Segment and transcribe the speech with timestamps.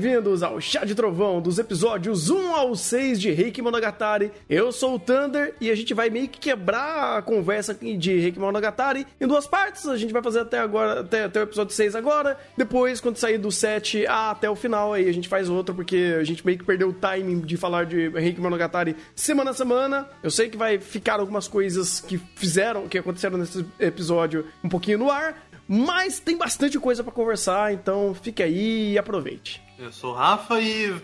[0.00, 4.32] bem-vindos ao Chá de Trovão dos episódios 1 ao 6 de Reiki Monogatari.
[4.48, 8.38] Eu sou o Thunder e a gente vai meio que quebrar a conversa de Reiki
[8.38, 9.86] Monogatari em duas partes.
[9.86, 12.38] A gente vai fazer até agora, até, até o episódio 6 agora.
[12.56, 16.24] Depois, quando sair do 7 até o final, aí a gente faz outro, porque a
[16.24, 20.08] gente meio que perdeu o timing de falar de Reiki Monogatari semana a semana.
[20.22, 24.96] Eu sei que vai ficar algumas coisas que fizeram, que aconteceram nesse episódio um pouquinho
[24.96, 29.69] no ar, mas tem bastante coisa para conversar, então fique aí e aproveite.
[29.82, 30.94] Eu sou o Rafa e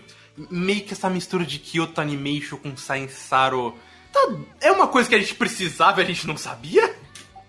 [0.51, 3.75] meio que essa mistura de Kyoto Animation com Science Saro
[4.13, 4.19] tá,
[4.61, 6.95] é uma coisa que a gente precisava e a gente não sabia?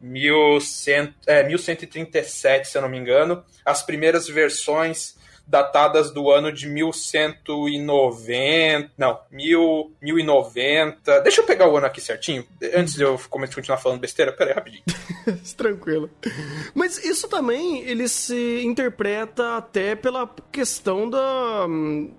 [0.00, 3.44] 1100, é, 1137, se eu não me engano.
[3.64, 5.16] As primeiras versões
[5.52, 11.20] datadas do ano de 1190, não, 1000, 1090.
[11.20, 12.42] Deixa eu pegar o ano aqui certinho,
[12.74, 14.32] antes de eu continuar falando besteira.
[14.32, 14.82] Pera aí, rapidinho.
[15.54, 16.08] Tranquilo.
[16.74, 21.66] Mas isso também, ele se interpreta até pela questão da,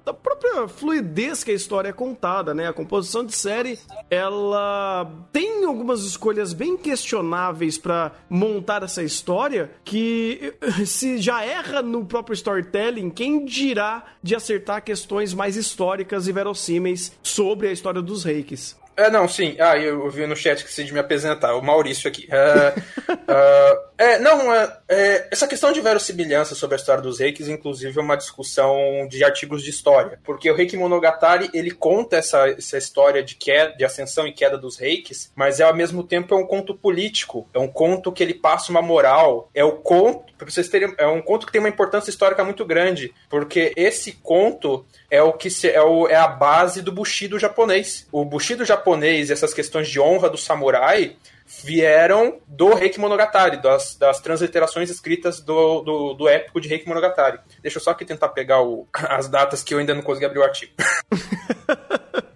[0.05, 2.67] da própria fluidez que a história é contada, né?
[2.67, 3.79] A composição de série,
[4.11, 10.53] ela tem algumas escolhas bem questionáveis para montar essa história, que
[10.85, 17.13] se já erra no próprio storytelling, quem dirá de acertar questões mais históricas e verossímeis
[17.23, 18.75] sobre a história dos reikis?
[18.95, 19.55] É, não, sim.
[19.59, 22.27] Ah, eu, vi no chat que você de me apresentar, o Maurício aqui.
[22.27, 22.79] Uh,
[23.11, 27.97] uh, é, não, é, é, essa questão de verossimilhança sobre a história dos reikis, inclusive,
[27.97, 30.19] é uma discussão de artigos de história.
[30.23, 34.57] Porque o Reiki Monogatari, ele conta essa, essa história de, queda, de ascensão e queda
[34.57, 37.47] dos reikis, mas é, ao mesmo tempo é um conto político.
[37.53, 39.49] É um conto que ele passa uma moral.
[39.55, 42.63] É o conto, pra vocês terem, é um conto que tem uma importância histórica muito
[42.63, 43.13] grande.
[43.27, 48.07] Porque esse conto é o que se, é, o, é a base do Bushido japonês.
[48.11, 51.15] O Bushido japonês e essas questões de honra do samurai
[51.63, 57.39] vieram do Reiki Monogatari, das, das transliterações escritas do, do, do épico de Reiki Monogatari.
[57.61, 60.39] Deixa eu só aqui tentar pegar o, as datas que eu ainda não consegui abrir
[60.39, 60.73] o artigo.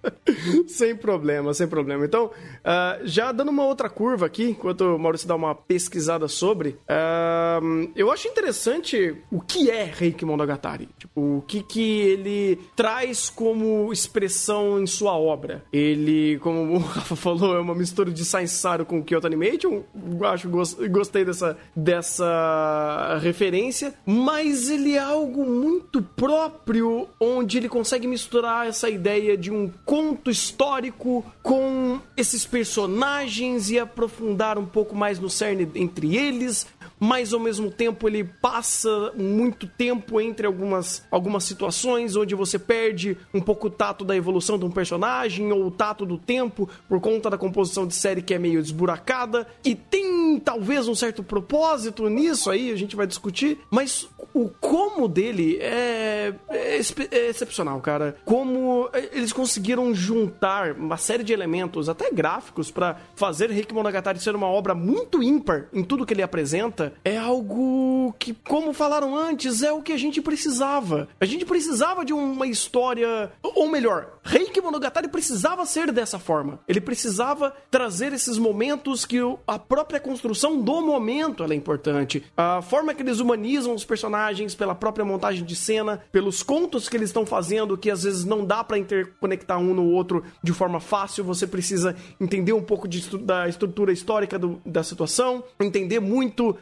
[0.68, 2.06] sem problema, sem problema.
[2.06, 6.78] Então, uh, já dando uma outra curva aqui, enquanto o Maurício dá uma pesquisada sobre,
[6.90, 10.90] uh, eu acho interessante o que é Reiki Monogatari.
[10.98, 15.64] Tipo, o que, que ele traz como expressão em sua obra.
[15.72, 19.84] Ele, como o Rafa falou, é uma mistura de Saru com Kyoto Animation.
[20.32, 20.50] Acho
[20.90, 23.94] gostei dessa, dessa referência.
[24.06, 30.30] Mas ele é algo muito próprio, onde ele consegue misturar essa ideia de um conto
[30.38, 36.68] histórico com esses personagens e aprofundar um pouco mais no cerne entre eles,
[37.00, 43.18] mas ao mesmo tempo ele passa muito tempo entre algumas, algumas situações onde você perde
[43.34, 47.00] um pouco o tato da evolução de um personagem ou o tato do tempo por
[47.00, 52.08] conta da composição de série que é meio desburacada e tem talvez um certo propósito
[52.10, 56.80] nisso aí, a gente vai discutir, mas o como dele é, é,
[57.12, 58.18] é excepcional, cara.
[58.24, 64.36] Como eles conseguiram juntar uma série de elementos, até gráficos, para fazer Rick Monogatari ser
[64.36, 69.64] uma obra muito ímpar em tudo que ele apresenta é algo que, como falaram antes,
[69.64, 71.08] é o que a gente precisava.
[71.20, 76.60] A gente precisava de uma história, ou melhor, Reiki Monogatari precisava ser dessa forma.
[76.68, 82.24] Ele precisava trazer esses momentos que a própria construção do momento é importante.
[82.36, 86.98] A forma que eles humanizam os personagens pela própria montagem de cena, pelos contos que
[86.98, 90.80] eles estão fazendo, que às vezes não dá para interconectar um no outro de forma
[90.80, 96.50] fácil, você precisa entender um pouco de, da estrutura histórica do, da situação, entender muito
[96.50, 96.58] uh,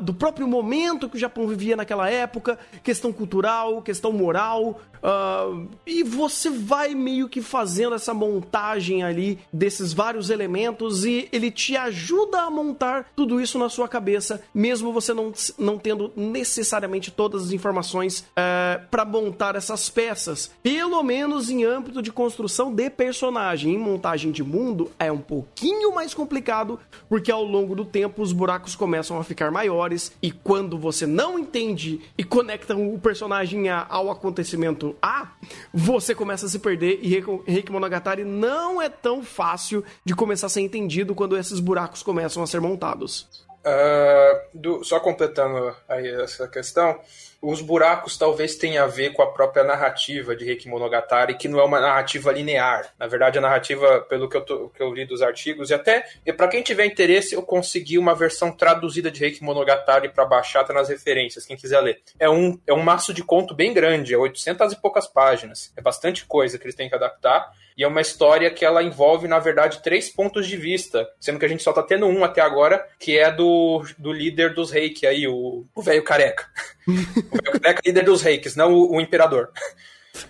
[0.00, 6.02] do próprio momento que o Japão vivia naquela época, questão cultural, questão moral, uh, e
[6.02, 12.42] você vai meio que fazendo essa montagem ali desses vários elementos e ele te ajuda
[12.42, 17.52] a montar tudo isso na sua cabeça, mesmo você não, não tendo necessariamente todas as
[17.52, 20.50] informações uh, eh, para montar essas peças.
[20.62, 23.74] Pelo menos em âmbito de construção de personagem.
[23.74, 28.32] Em montagem de mundo é um pouquinho mais complicado, porque ao longo do tempo os
[28.32, 34.10] buracos começam a ficar maiores e quando você não entende e conecta o personagem ao
[34.10, 35.32] acontecimento A,
[35.72, 37.08] você começa a se perder e
[37.46, 42.42] Reiki Monogatari não é tão fácil de começar a ser entendido quando esses buracos começam
[42.42, 43.28] a ser montados.
[43.60, 46.98] Uh, do, só completando aí essa questão,
[47.42, 51.58] os buracos talvez tenham a ver com a própria narrativa de Reiki Monogatari, que não
[51.58, 52.92] é uma narrativa linear.
[52.98, 56.04] Na verdade, a narrativa, pelo que eu, tô, que eu li dos artigos, e até
[56.36, 60.74] para quem tiver interesse, eu consegui uma versão traduzida de Reiki Monogatari para baixar, tá
[60.74, 62.02] nas referências, quem quiser ler.
[62.18, 65.72] É um, é um maço de conto bem grande, é 800 e poucas páginas.
[65.76, 67.52] É bastante coisa que eles têm que adaptar.
[67.80, 71.46] E é uma história que ela envolve, na verdade, três pontos de vista, sendo que
[71.46, 75.06] a gente só tá tendo um até agora, que é do, do líder dos reiki
[75.06, 76.46] aí, o velho careca.
[76.86, 79.48] o velho careca líder dos reikis, não o, o imperador.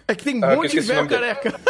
[0.07, 1.61] É que tem um ah, monte de velho careca.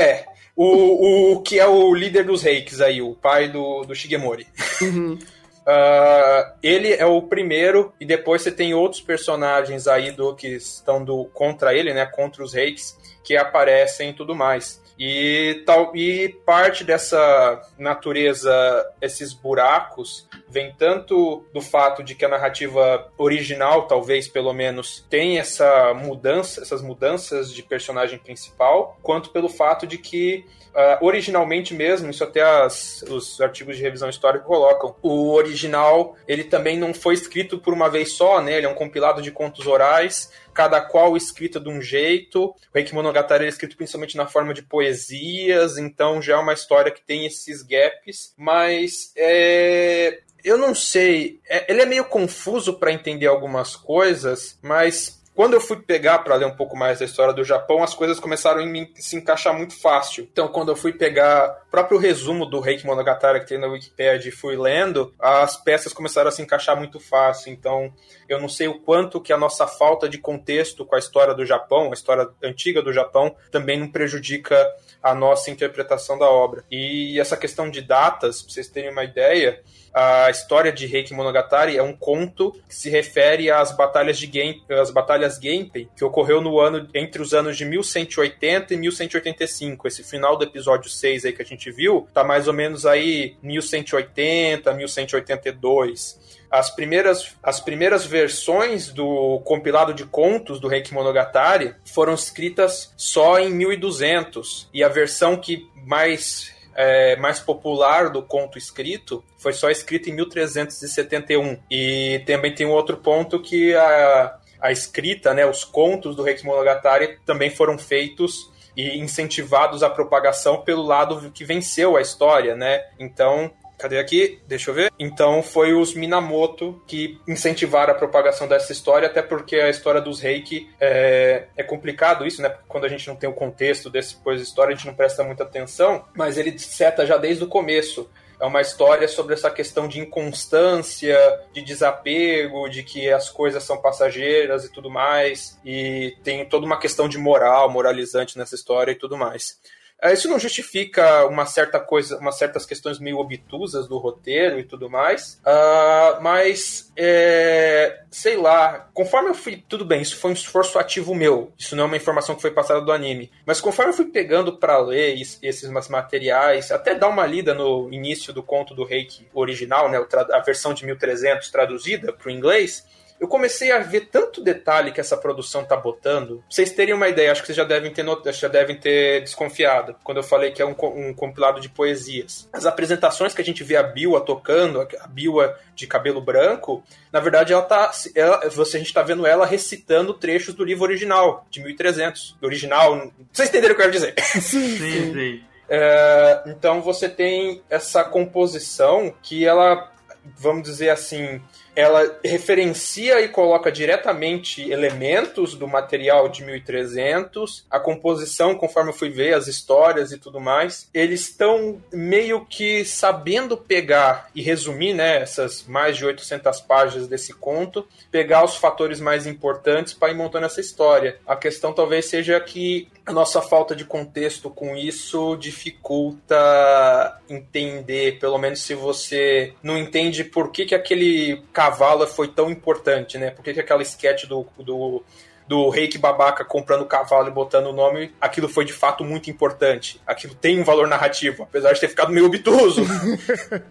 [0.00, 0.26] é.
[0.54, 4.46] O, o que é o líder dos reikis aí, o pai do, do Shigemori.
[4.80, 5.18] Uhum.
[5.62, 11.04] Uh, ele é o primeiro, e depois você tem outros personagens aí do que estão
[11.04, 12.04] do, contra ele, né?
[12.04, 14.81] Contra os reis que aparecem e tudo mais.
[15.04, 18.52] E, tal, e parte dessa natureza,
[19.00, 25.40] esses buracos, vem tanto do fato de que a narrativa original, talvez pelo menos, tem
[25.40, 32.08] essa mudança, essas mudanças de personagem principal, quanto pelo fato de que uh, originalmente mesmo,
[32.08, 37.14] isso até as, os artigos de revisão histórica colocam, o original ele também não foi
[37.14, 38.56] escrito por uma vez só, né?
[38.56, 42.44] Ele é um compilado de contos orais cada qual escrita de um jeito.
[42.44, 46.92] O Reiki Monogatari é escrito principalmente na forma de poesias, então já é uma história
[46.92, 52.92] que tem esses gaps, mas é, eu não sei, é, ele é meio confuso para
[52.92, 57.32] entender algumas coisas, mas quando eu fui pegar para ler um pouco mais da história
[57.32, 60.28] do Japão, as coisas começaram a se encaixar muito fácil.
[60.30, 64.28] Então, quando eu fui pegar o próprio resumo do Reiki Monogatari que tem na Wikipedia
[64.28, 67.50] e fui lendo, as peças começaram a se encaixar muito fácil.
[67.50, 67.92] Então,
[68.28, 71.46] eu não sei o quanto que a nossa falta de contexto com a história do
[71.46, 74.56] Japão, a história antiga do Japão, também não prejudica
[75.02, 76.62] a nossa interpretação da obra.
[76.70, 79.62] E essa questão de datas, para vocês terem uma ideia,
[79.94, 84.62] a história de Reiki Monogatari é um conto que se refere às batalhas de Game,
[84.70, 89.88] às batalhas Genpei, que ocorreu no ano entre os anos de 1180 e 1185.
[89.88, 93.36] Esse final do episódio 6 aí que a gente viu, tá mais ou menos aí
[93.42, 102.12] 1180, 1182 as primeiras, as primeiras versões do compilado de contos do Reiki Monogatari foram
[102.12, 109.22] escritas só em 1200 e a versão que mais é, mais popular do conto escrito
[109.38, 111.58] foi só escrito em 1371.
[111.70, 116.44] E também tem um outro ponto que a, a escrita, né, os contos do Reiki
[116.44, 122.82] Monogatari também foram feitos e incentivados à propagação pelo lado que venceu a história, né?
[122.98, 123.50] Então,
[123.82, 124.38] Cadê aqui?
[124.46, 124.92] Deixa eu ver.
[124.96, 130.20] Então foi os Minamoto que incentivaram a propagação dessa história, até porque a história dos
[130.20, 132.56] Reiki é, é complicado isso, né?
[132.68, 135.42] Quando a gente não tem o contexto desse de história, a gente não presta muita
[135.42, 138.08] atenção, mas ele seta já desde o começo.
[138.40, 141.18] É uma história sobre essa questão de inconstância,
[141.52, 145.58] de desapego, de que as coisas são passageiras e tudo mais.
[145.64, 149.58] E tem toda uma questão de moral, moralizante nessa história e tudo mais.
[150.02, 154.64] É, isso não justifica uma certa coisa, umas certas questões meio obtusas do roteiro e
[154.64, 160.34] tudo mais, uh, mas é, sei lá, conforme eu fui, tudo bem, isso foi um
[160.34, 163.92] esforço ativo meu, isso não é uma informação que foi passada do anime, mas conforme
[163.92, 168.74] eu fui pegando para ler esses materiais, até dar uma lida no início do conto
[168.74, 172.84] do Reiki original, né, a versão de 1300 traduzida para o inglês,
[173.22, 176.38] eu comecei a ver tanto detalhe que essa produção tá botando.
[176.38, 178.32] Pra vocês terem uma ideia, acho que vocês já devem ter, not...
[178.32, 182.48] já devem ter desconfiado quando eu falei que é um, um compilado de poesias.
[182.52, 187.20] As apresentações que a gente vê a Biwa tocando, a Biwa de cabelo branco, na
[187.20, 191.46] verdade ela tá, ela, você, a gente tá vendo ela recitando trechos do livro original,
[191.48, 192.38] de 1300.
[192.40, 194.14] Do original, vocês entenderam o que eu quero dizer?
[194.42, 195.44] Sim, sim.
[195.68, 199.92] É, então você tem essa composição que ela,
[200.36, 201.40] vamos dizer assim,
[201.74, 209.10] ela referencia e coloca diretamente elementos do material de 1300, a composição, conforme eu fui
[209.10, 210.88] ver, as histórias e tudo mais.
[210.92, 217.32] Eles estão meio que sabendo pegar e resumir né, essas mais de 800 páginas desse
[217.32, 221.18] conto, pegar os fatores mais importantes para ir montando essa história.
[221.26, 228.38] A questão talvez seja que a nossa falta de contexto com isso dificulta entender, pelo
[228.38, 233.30] menos se você não entende por que, que aquele cavalo foi tão importante, né?
[233.30, 235.04] Por que, que aquela sketch do, do,
[235.46, 239.30] do reiki babaca comprando o cavalo e botando o nome, aquilo foi de fato muito
[239.30, 240.00] importante.
[240.06, 242.82] Aquilo tem um valor narrativo, apesar de ter ficado meio obtuso.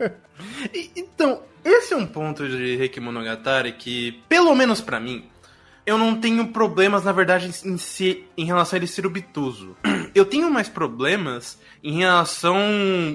[0.95, 5.29] então, esse é um ponto de Reiki Monogatari que, pelo menos para mim,
[5.86, 9.75] eu não tenho problemas, na verdade, em, si, em relação a ele ser obtuso.
[10.13, 12.60] Eu tenho mais problemas em relação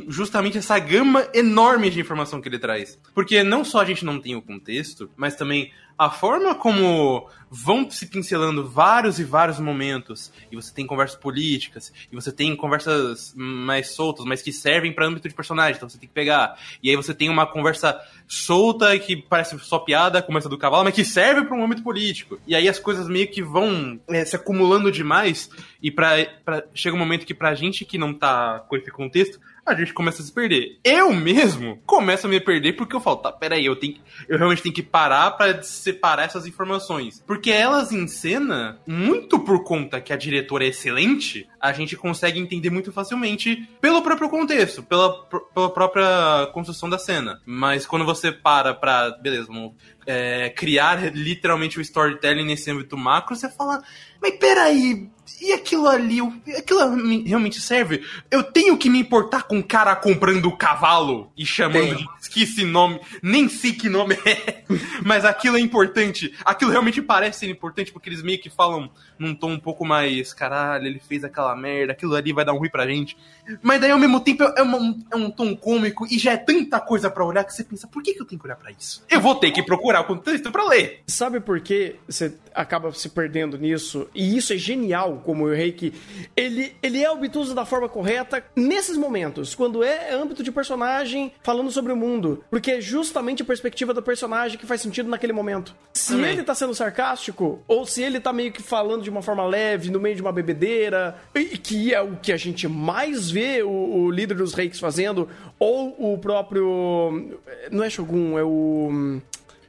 [0.09, 2.99] justamente a essa gama enorme de informação que ele traz.
[3.15, 7.89] Porque não só a gente não tem o contexto, mas também a forma como vão
[7.91, 13.33] se pincelando vários e vários momentos, e você tem conversas políticas, e você tem conversas
[13.37, 16.59] mais soltas, mas que servem para âmbito de personagem, então você tem que pegar.
[16.83, 20.85] E aí você tem uma conversa solta que parece só piada, como essa do cavalo,
[20.85, 22.39] mas que serve para um âmbito político.
[22.47, 25.49] E aí as coisas meio que vão é, se acumulando demais,
[25.81, 29.41] e pra, pra, chega um momento que pra gente que não tá com esse contexto,
[29.67, 30.79] a gente começa a se perder.
[30.85, 33.97] Eu mesmo começo a me perder porque eu falo, tá, peraí, eu, tenho,
[34.29, 37.23] eu realmente tenho que parar para separar essas informações.
[37.27, 42.39] Porque elas em cena, muito por conta que a diretora é excelente, a gente consegue
[42.39, 47.41] entender muito facilmente pelo próprio contexto, pela, pela própria construção da cena.
[47.45, 49.73] Mas quando você para pra, beleza, vamos
[50.07, 53.83] é, criar literalmente o storytelling nesse âmbito macro, você fala,
[54.21, 55.09] mas peraí,
[55.41, 56.21] e aquilo ali,
[56.57, 56.81] aquilo
[57.25, 58.03] realmente serve?
[58.31, 61.97] Eu tenho que me importar com o cara comprando o cavalo e chamando Tem.
[61.97, 64.65] de esqueci nome, nem sei que nome é,
[65.05, 66.33] mas aquilo é importante.
[66.45, 70.33] Aquilo realmente parece ser importante porque eles meio que falam num tom um pouco mais,
[70.33, 73.17] caralho, ele fez aquela merda, aquilo ali vai dar um ruim pra gente.
[73.63, 76.81] Mas daí ao mesmo tempo é, uma, é um tom cômico e já é tanta
[76.81, 79.05] coisa para olhar que você pensa, por que, que eu tenho que olhar para isso?
[79.11, 81.01] Eu vou ter que procurar o contexto para ler.
[81.07, 84.09] Sabe por que você acaba se perdendo nisso?
[84.15, 85.93] E isso é genial, como o Reiki.
[86.35, 91.71] Ele, ele é obtuso da forma correta nesses momentos, quando é âmbito de personagem falando
[91.71, 92.43] sobre o mundo.
[92.51, 95.75] Porque é justamente a perspectiva do personagem que faz sentido naquele momento.
[95.93, 96.33] Se Também.
[96.33, 99.91] ele tá sendo sarcástico, ou se ele tá meio que falando de uma forma leve,
[99.91, 101.17] no meio de uma bebedeira,
[101.63, 105.95] que é o que a gente mais vê o, o líder dos reis fazendo, ou
[105.99, 107.39] o próprio.
[107.71, 109.21] Não é Shogun, é o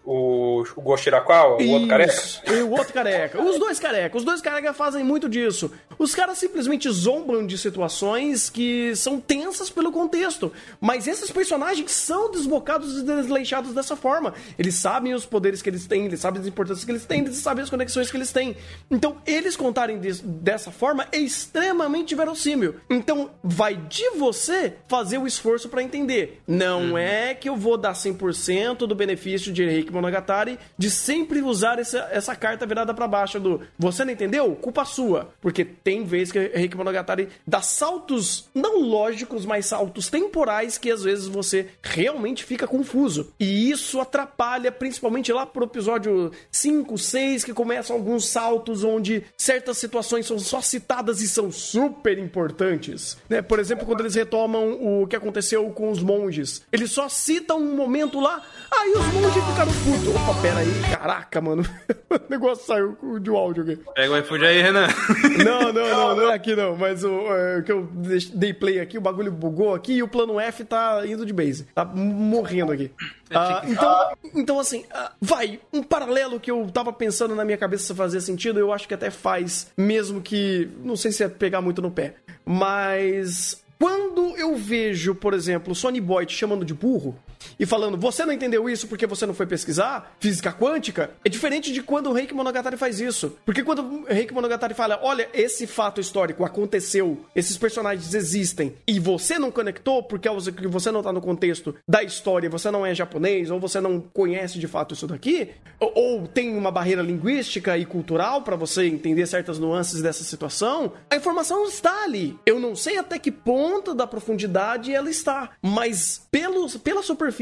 [0.08, 2.14] o, o Goshirakuawa, o outro careca.
[2.48, 3.44] E o outro careca.
[3.44, 4.18] Os dois careca.
[4.18, 5.70] Os dois careca fazem muito disso.
[6.00, 10.54] Os caras simplesmente zombam de situações que são tensas pelo contexto.
[10.80, 14.34] Mas esses personagens são desbocados e desleixados dessa forma.
[14.58, 17.36] Eles sabem os poderes que eles têm, eles sabem as importâncias que eles têm, eles
[17.36, 18.56] sabem as conexões que eles têm.
[18.90, 22.76] Então, eles contarem de, dessa forma é extremamente verossímil.
[22.90, 26.42] Então, vai de você fazer o esforço para entender.
[26.48, 26.98] Não uhum.
[26.98, 32.08] é que eu vou dar 100% do benefício de Rick Monogatari de sempre usar essa,
[32.12, 34.56] essa carta virada para baixo do você não entendeu?
[34.56, 35.30] Culpa sua.
[35.42, 41.04] Porque tem vezes que Reiki Monogatari dá saltos não lógicos, mas saltos temporais que às
[41.04, 43.34] vezes você realmente fica confuso.
[43.40, 49.78] E isso atrapalha, principalmente lá pro episódio 5, 6, que começam alguns saltos onde certas
[49.78, 53.18] situações são só citadas e são super importantes.
[53.30, 53.42] Né?
[53.42, 56.62] Por exemplo, quando eles retomam o que aconteceu com os monges.
[56.72, 60.12] Eles só citam um momento lá, aí os monges ficaram puto.
[60.12, 61.64] Opa, pera aí, caraca, mano.
[62.12, 63.80] o negócio saiu de um áudio aqui.
[63.96, 64.88] Pega o iFood aí, Renan.
[65.44, 66.76] Não, não, não, não é aqui não.
[66.76, 67.88] Mas o é, que eu
[68.34, 71.66] dei play aqui, o bagulho bugou aqui e o plano F tá indo de base.
[71.76, 72.92] Tá morrendo aqui.
[73.30, 77.58] É ah, então, então, assim, ah, vai, um paralelo que eu tava pensando na minha
[77.58, 80.70] cabeça se fazia sentido, eu acho que até faz, mesmo que.
[80.84, 82.16] Não sei se é pegar muito no pé.
[82.46, 83.64] Mas.
[83.80, 87.16] Quando eu vejo, por exemplo, o Sony Boy te chamando de burro,
[87.60, 91.72] e falando, você não entendeu isso porque você não foi pesquisar física quântica, é diferente
[91.72, 93.38] de quando o Reiki Monogatari faz isso.
[93.46, 99.00] Porque quando o Reiki Monogatari fala, olha, esse fato histórico aconteceu, esses personagens existem, e
[99.00, 100.28] você não conectou porque
[100.68, 104.60] você não tá no contexto da história, você não é japonês, ou você não conhece
[104.60, 105.50] de fato isso daqui,
[105.80, 110.92] ou, ou tem uma barreira linguística e cultural para você entender certas nuances dessa situação,
[111.10, 112.38] a informação está ali.
[112.46, 117.37] Eu não sei até que ponto da profundidade ela está, mas pelo, pela superfície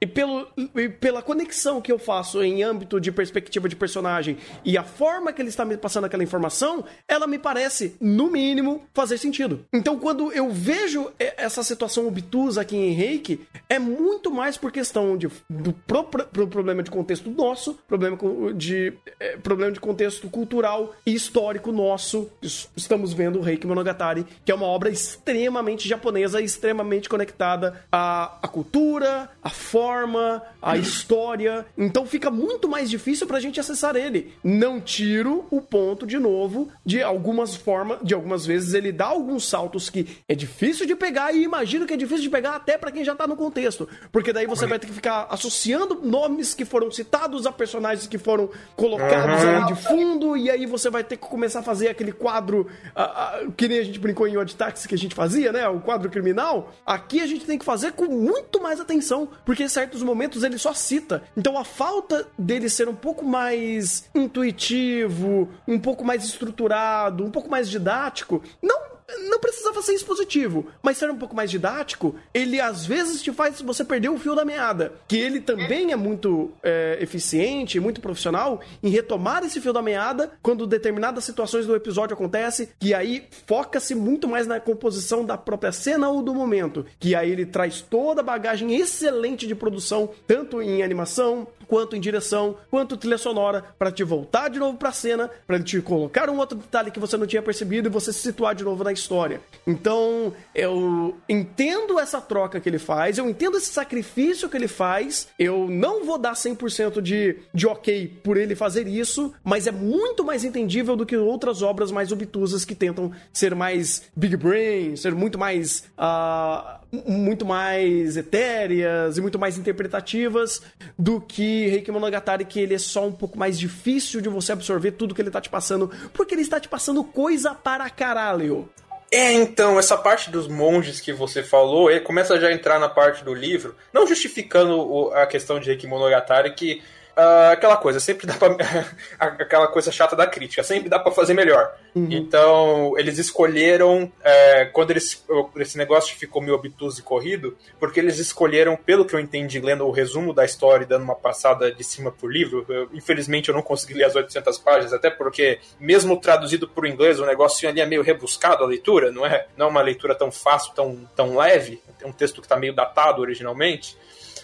[0.00, 4.76] e, pelo, e pela conexão que eu faço em âmbito de perspectiva de personagem e
[4.76, 9.18] a forma que ele está me passando aquela informação, ela me parece, no mínimo, fazer
[9.18, 9.64] sentido.
[9.72, 15.16] Então, quando eu vejo essa situação obtusa aqui em Reiki, é muito mais por questão
[15.16, 18.18] de, do pro, pro problema de contexto nosso, problema
[18.54, 22.30] de, é, problema de contexto cultural e histórico nosso.
[22.76, 28.48] Estamos vendo o Reiki Monogatari, que é uma obra extremamente japonesa, extremamente conectada à, à
[28.48, 31.66] cultura, à forma, à história.
[31.76, 34.32] Então fica muito mais difícil pra gente acessar ele.
[34.42, 39.48] Não tiro o ponto de novo de algumas formas, de algumas vezes ele dá alguns
[39.48, 42.90] saltos que é difícil de pegar e imagino que é difícil de pegar até para
[42.90, 46.64] quem já tá no contexto, porque daí você vai ter que ficar associando nomes que
[46.64, 49.56] foram citados a personagens que foram colocados uhum.
[49.56, 53.46] ali de fundo e aí você vai ter que começar a fazer aquele quadro uh,
[53.46, 55.68] uh, que nem a gente brincou em Odd Taxi que a gente fazia, né?
[55.68, 56.72] O quadro criminal.
[56.84, 59.09] Aqui a gente tem que fazer com muito mais atenção,
[59.44, 61.22] porque em certos momentos ele só cita.
[61.36, 67.50] Então a falta dele ser um pouco mais intuitivo, um pouco mais estruturado, um pouco
[67.50, 68.89] mais didático, não
[69.28, 73.60] não precisava ser expositivo, mas ser um pouco mais didático, ele às vezes te faz
[73.60, 74.92] você perder o fio da meada.
[75.08, 80.32] Que ele também é muito é, eficiente, muito profissional em retomar esse fio da meada
[80.42, 85.72] quando determinadas situações do episódio acontecem, que aí foca-se muito mais na composição da própria
[85.72, 86.86] cena ou do momento.
[86.98, 92.00] Que aí ele traz toda a bagagem excelente de produção, tanto em animação, quanto em
[92.00, 96.36] direção, quanto trilha sonora, para te voltar de novo pra cena, para te colocar um
[96.36, 99.40] outro detalhe que você não tinha percebido e você se situar de novo na história.
[99.64, 105.28] Então, eu entendo essa troca que ele faz, eu entendo esse sacrifício que ele faz,
[105.38, 110.24] eu não vou dar 100% de, de ok por ele fazer isso, mas é muito
[110.24, 115.14] mais entendível do que outras obras mais obtusas que tentam ser mais big brain, ser
[115.14, 115.84] muito mais.
[115.96, 120.62] Uh, muito mais etéreas e muito mais interpretativas
[120.98, 124.92] do que Reiki Monogatari, que ele é só um pouco mais difícil de você absorver
[124.92, 128.68] tudo que ele tá te passando, porque ele está te passando coisa para caralho.
[129.12, 132.88] É, então, essa parte dos monges que você falou, ele começa já a entrar na
[132.88, 136.80] parte do livro, não justificando a questão de Reiki Monogatari, que
[137.16, 138.56] Uh, aquela coisa, sempre dá pra.
[139.18, 141.74] aquela coisa chata da crítica, sempre dá para fazer melhor.
[141.94, 142.08] Uhum.
[142.10, 144.10] Então, eles escolheram.
[144.22, 145.24] É, quando eles,
[145.56, 149.86] esse negócio ficou meio obtuso e corrido, porque eles escolheram, pelo que eu entendi, lendo
[149.86, 152.64] o resumo da história e dando uma passada de cima por livro.
[152.68, 157.18] Eu, infelizmente, eu não consegui ler as 800 páginas, até porque, mesmo traduzido por inglês,
[157.18, 160.30] o negócio ali é meio rebuscado a leitura, não é, não é uma leitura tão
[160.30, 161.82] fácil, tão, tão leve.
[162.00, 163.96] É um texto que está meio datado originalmente.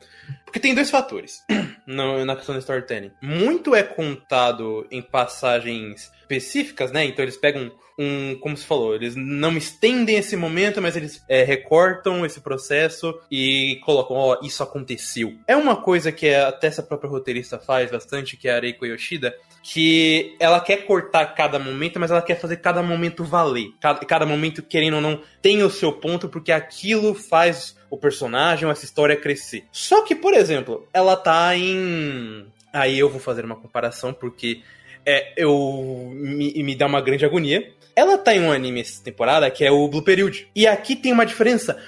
[0.44, 1.42] Porque tem dois fatores
[1.84, 3.10] no, na questão do storytelling.
[3.20, 7.04] Muito é contado em passagens específicas, né?
[7.04, 11.42] Então eles pegam um, como se falou, eles não estendem esse momento, mas eles é,
[11.42, 15.34] recortam esse processo e colocam, ó, oh, isso aconteceu.
[15.46, 19.34] É uma coisa que até essa própria roteirista faz bastante, que é a Reiko Yoshida,
[19.62, 23.70] que ela quer cortar cada momento, mas ela quer fazer cada momento valer.
[23.80, 28.68] Cada, cada momento, querendo ou não, tem o seu ponto, porque aquilo faz o personagem,
[28.68, 29.66] essa história crescer.
[29.72, 32.46] Só que, por exemplo, ela tá em.
[32.72, 34.62] Aí eu vou fazer uma comparação, porque
[35.08, 37.72] é, eu me, me dá uma grande agonia.
[37.96, 40.46] Ela tá em um anime essa temporada que é o Blue Period.
[40.54, 41.82] E aqui tem uma diferença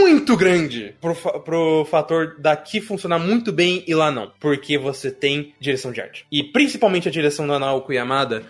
[0.00, 4.32] muito grande pro, pro fator daqui funcionar muito bem e lá não.
[4.38, 6.24] Porque você tem direção de arte.
[6.30, 8.44] E principalmente a direção da Naoko Yamada,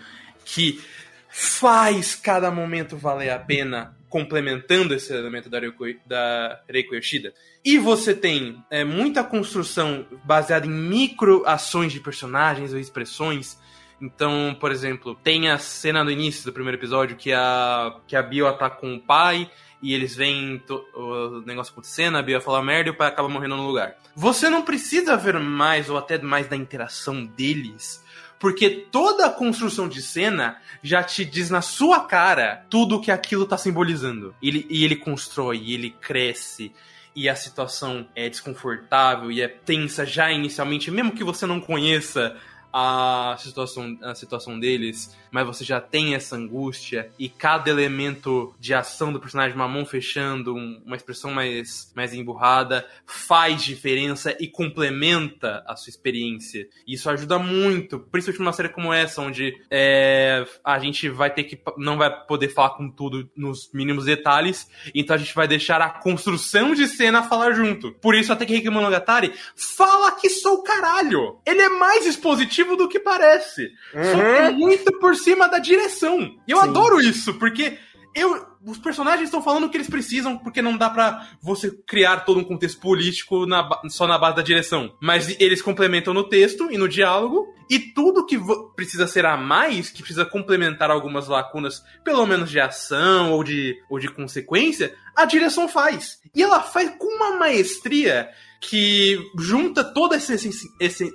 [0.45, 0.79] que
[1.27, 7.33] faz cada momento valer a pena complementando esse elemento da Reiko, da Reiko Yoshida.
[7.65, 13.57] E você tem é, muita construção baseada em micro ações de personagens ou expressões
[14.01, 18.23] então, por exemplo, tem a cena no início do primeiro episódio que a, que a
[18.23, 19.49] Bio tá com o pai
[19.81, 20.61] e eles veem
[20.95, 23.95] o negócio acontecendo, a Bio fala merda e o pai acaba morrendo no lugar.
[24.15, 28.03] Você não precisa ver mais ou até mais da interação deles,
[28.39, 33.11] porque toda a construção de cena já te diz na sua cara tudo o que
[33.11, 34.35] aquilo tá simbolizando.
[34.41, 36.73] Ele, e ele constrói, ele cresce,
[37.15, 42.37] e a situação é desconfortável e é tensa já inicialmente, mesmo que você não conheça
[42.73, 48.73] a situação, a situação deles, mas você já tem essa angústia e cada elemento de
[48.73, 55.63] ação do personagem, uma mão fechando, uma expressão mais, mais emburrada, faz diferença e complementa
[55.67, 56.67] a sua experiência.
[56.85, 61.43] E isso ajuda muito, principalmente numa série como essa, onde é, a gente vai ter
[61.43, 61.59] que.
[61.77, 65.89] não vai poder falar com tudo nos mínimos detalhes, então a gente vai deixar a
[65.89, 67.91] construção de cena falar junto.
[67.93, 71.39] Por isso, até que Rick Monogatari fala que sou o caralho!
[71.45, 73.71] Ele é mais expositivo do que parece.
[73.93, 74.03] Uhum.
[74.03, 76.19] Só que é muito por cima da direção.
[76.47, 76.69] E eu Sim.
[76.69, 77.77] adoro isso, porque
[78.13, 82.21] eu, os personagens estão falando o que eles precisam, porque não dá para você criar
[82.21, 84.93] todo um contexto político na, só na base da direção.
[85.01, 88.37] Mas eles complementam no texto e no diálogo, e tudo que
[88.75, 93.77] precisa ser a mais, que precisa complementar algumas lacunas, pelo menos de ação ou de,
[93.89, 96.19] ou de consequência, a direção faz.
[96.35, 101.11] E ela faz com uma maestria que junta toda essa, esse, esse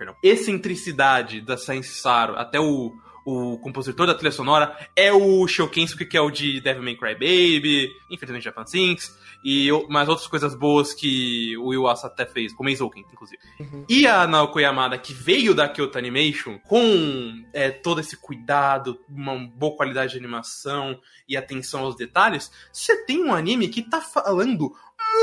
[0.00, 2.90] perdão, excentricidade da Science Saro até o,
[3.22, 7.12] o compositor da trilha sonora é o Shokensuke, que é o de Devil May Cry
[7.12, 12.70] Baby, infelizmente Japan Sinks, e mais outras coisas boas que o Iwasa até fez, como
[12.70, 13.42] Eizouken, inclusive.
[13.58, 13.84] Uhum.
[13.90, 19.36] E a Naoko Yamada, que veio da Kyoto Animation, com é, todo esse cuidado, uma
[19.36, 24.72] boa qualidade de animação e atenção aos detalhes, você tem um anime que tá falando